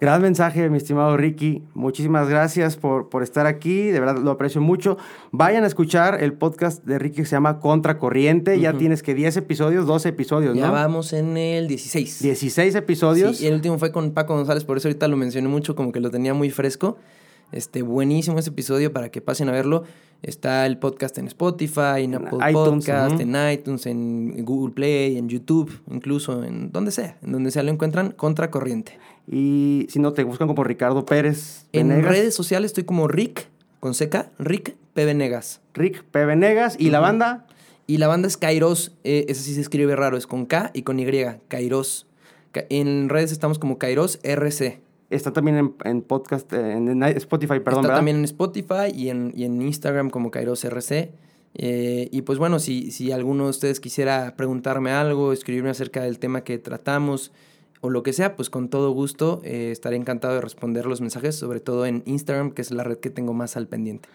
Gran 0.00 0.22
mensaje, 0.22 0.70
mi 0.70 0.76
estimado 0.76 1.16
Ricky. 1.16 1.64
Muchísimas 1.74 2.28
gracias 2.28 2.76
por, 2.76 3.08
por 3.08 3.24
estar 3.24 3.46
aquí. 3.46 3.88
De 3.88 3.98
verdad 3.98 4.16
lo 4.18 4.30
aprecio 4.30 4.60
mucho. 4.60 4.96
Vayan 5.32 5.64
a 5.64 5.66
escuchar 5.66 6.22
el 6.22 6.34
podcast 6.34 6.84
de 6.84 7.00
Ricky 7.00 7.16
que 7.16 7.24
se 7.24 7.32
llama 7.34 7.58
Contracorriente. 7.58 8.60
Ya 8.60 8.70
Ujú. 8.70 8.78
tienes 8.78 9.02
que 9.02 9.14
10 9.14 9.38
episodios, 9.38 9.86
12 9.88 10.10
episodios, 10.10 10.56
Ya 10.56 10.68
¿no? 10.68 10.72
vamos 10.72 11.12
en 11.12 11.36
el 11.36 11.66
16. 11.66 12.22
16 12.22 12.76
episodios. 12.76 13.38
Sí, 13.38 13.44
y 13.44 13.46
el 13.48 13.54
último 13.54 13.76
fue 13.80 13.90
con 13.90 14.12
Paco 14.12 14.36
González, 14.36 14.64
por 14.64 14.76
eso 14.76 14.86
ahorita 14.86 15.08
lo 15.08 15.16
mencioné 15.16 15.48
mucho, 15.48 15.74
como 15.74 15.90
que 15.90 15.98
lo 15.98 16.10
tenía 16.12 16.32
muy 16.32 16.50
fresco. 16.50 16.96
Este, 17.52 17.82
buenísimo 17.82 18.38
ese 18.38 18.50
episodio 18.50 18.92
para 18.92 19.10
que 19.10 19.20
pasen 19.20 19.48
a 19.48 19.52
verlo. 19.52 19.84
Está 20.22 20.66
el 20.66 20.78
podcast 20.78 21.16
en 21.18 21.28
Spotify, 21.28 22.02
en 22.02 22.16
Apple 22.16 22.38
iTunes, 22.50 22.86
Podcast, 22.86 23.20
en 23.20 23.36
iTunes, 23.52 23.86
en 23.86 24.44
Google 24.44 24.74
Play, 24.74 25.16
en 25.16 25.28
YouTube, 25.28 25.80
incluso 25.90 26.42
en 26.42 26.72
donde 26.72 26.90
sea. 26.90 27.16
En 27.22 27.32
donde 27.32 27.52
sea 27.52 27.62
lo 27.62 27.70
encuentran, 27.70 28.10
Contracorriente. 28.10 28.98
Y 29.30 29.86
si 29.90 30.00
no, 30.00 30.12
te 30.12 30.24
buscan 30.24 30.48
como 30.48 30.64
Ricardo 30.64 31.06
Pérez 31.06 31.66
En 31.72 32.02
redes 32.02 32.34
sociales 32.34 32.70
estoy 32.70 32.84
como 32.84 33.06
Rick, 33.06 33.48
con 33.78 33.94
seca, 33.94 34.30
Rick 34.38 34.74
P. 34.94 35.04
Venegas. 35.04 35.60
Rick 35.74 36.02
P. 36.02 36.24
Venegas. 36.24 36.76
Y 36.78 36.90
la 36.90 36.98
banda, 36.98 37.46
Y 37.86 37.98
la 37.98 38.08
banda 38.08 38.26
es 38.26 38.36
Kairos, 38.36 38.92
eh, 39.04 39.26
ese 39.28 39.42
sí 39.42 39.54
se 39.54 39.60
escribe 39.60 39.94
raro, 39.94 40.16
es 40.16 40.26
con 40.26 40.46
K 40.46 40.72
y 40.74 40.82
con 40.82 40.98
Y, 40.98 41.06
Kairos. 41.46 42.06
En 42.70 43.08
redes 43.08 43.30
estamos 43.30 43.60
como 43.60 43.78
Kairos 43.78 44.18
RC. 44.24 44.80
Está 45.10 45.32
también 45.32 45.56
en, 45.56 45.74
en 45.84 46.02
podcast, 46.02 46.52
en, 46.52 46.88
en 46.88 47.02
Spotify, 47.02 47.60
perdón, 47.60 47.80
Está 47.80 47.80
¿verdad? 47.80 47.96
también 47.96 48.18
en 48.18 48.24
Spotify 48.24 48.92
y 48.94 49.08
en, 49.08 49.32
y 49.34 49.44
en 49.44 49.60
Instagram 49.62 50.10
como 50.10 50.30
Kairos 50.30 50.64
RC. 50.64 51.12
Eh, 51.54 52.08
y 52.12 52.22
pues 52.22 52.38
bueno, 52.38 52.58
si, 52.58 52.90
si 52.90 53.10
alguno 53.10 53.44
de 53.44 53.50
ustedes 53.50 53.80
quisiera 53.80 54.36
preguntarme 54.36 54.90
algo, 54.90 55.32
escribirme 55.32 55.70
acerca 55.70 56.02
del 56.02 56.18
tema 56.18 56.42
que 56.44 56.58
tratamos 56.58 57.32
o 57.80 57.90
lo 57.90 58.02
que 58.02 58.12
sea, 58.12 58.36
pues 58.36 58.50
con 58.50 58.68
todo 58.68 58.90
gusto 58.90 59.40
eh, 59.44 59.70
estaré 59.72 59.96
encantado 59.96 60.34
de 60.34 60.40
responder 60.40 60.86
los 60.86 61.00
mensajes, 61.00 61.36
sobre 61.36 61.60
todo 61.60 61.86
en 61.86 62.02
Instagram, 62.06 62.50
que 62.50 62.62
es 62.62 62.70
la 62.70 62.84
red 62.84 62.98
que 62.98 63.10
tengo 63.10 63.32
más 63.32 63.56
al 63.56 63.66
pendiente. 63.66 64.08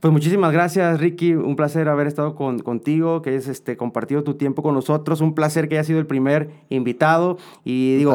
Pues 0.00 0.12
muchísimas 0.12 0.52
gracias, 0.52 1.00
Ricky. 1.00 1.34
Un 1.34 1.56
placer 1.56 1.88
haber 1.88 2.06
estado 2.06 2.36
con- 2.36 2.60
contigo, 2.60 3.20
que 3.20 3.30
hayas 3.30 3.48
este, 3.48 3.76
compartido 3.76 4.22
tu 4.22 4.34
tiempo 4.34 4.62
con 4.62 4.72
nosotros. 4.74 5.20
Un 5.20 5.34
placer 5.34 5.68
que 5.68 5.74
hayas 5.74 5.88
sido 5.88 5.98
el 5.98 6.06
primer 6.06 6.50
invitado. 6.68 7.36
Y 7.64 7.96
digo, 7.96 8.12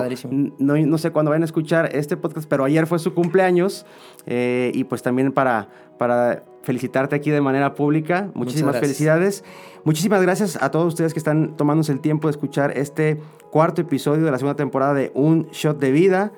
no, 0.60 0.78
no 0.78 0.98
sé 0.98 1.12
cuándo 1.12 1.30
vayan 1.32 1.42
a 1.42 1.46
escuchar 1.46 1.90
este 1.94 2.16
podcast, 2.16 2.48
pero 2.48 2.64
ayer 2.64 2.88
fue 2.88 3.00
su 3.00 3.14
cumpleaños. 3.14 3.86
eh, 4.26 4.72
y 4.74 4.86
pues 4.86 5.04
también 5.04 5.34
para, 5.34 5.68
para 5.98 6.46
felicitarte 6.62 7.18
aquí 7.18 7.32
de 7.32 7.42
manera 7.42 7.74
pública. 7.76 8.30
Muchísimas 8.34 8.76
felicidades. 8.80 9.44
Muchísimas 9.84 10.22
gracias 10.22 10.58
a 10.64 10.72
todos 10.72 10.88
ustedes 10.88 11.12
que 11.14 11.20
están 11.20 11.58
tomándose 11.58 11.92
el 11.92 12.00
tiempo 12.00 12.30
de 12.30 12.32
escuchar 12.32 12.78
este 12.78 13.20
cuarto 13.52 13.82
episodio 13.82 14.24
de 14.24 14.32
la 14.32 14.38
segunda 14.38 14.56
temporada 14.56 14.94
de 14.94 15.12
Un 15.16 15.48
Shot 15.52 15.78
de 15.80 15.92
Vida. 15.92 16.32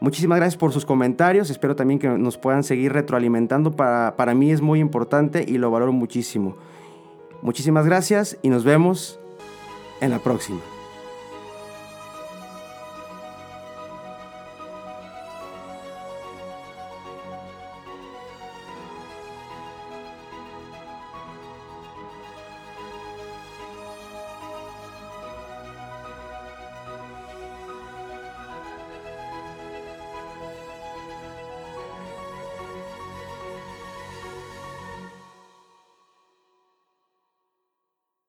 Muchísimas 0.00 0.38
gracias 0.38 0.56
por 0.56 0.72
sus 0.72 0.86
comentarios. 0.86 1.50
Espero 1.50 1.74
también 1.74 1.98
que 1.98 2.08
nos 2.08 2.38
puedan 2.38 2.62
seguir 2.62 2.92
retroalimentando. 2.92 3.72
Para, 3.72 4.14
para 4.16 4.34
mí 4.34 4.52
es 4.52 4.60
muy 4.60 4.80
importante 4.80 5.44
y 5.46 5.58
lo 5.58 5.70
valoro 5.70 5.92
muchísimo. 5.92 6.56
Muchísimas 7.42 7.86
gracias 7.86 8.38
y 8.42 8.48
nos 8.48 8.64
vemos 8.64 9.18
en 10.00 10.10
la 10.10 10.18
próxima. 10.18 10.60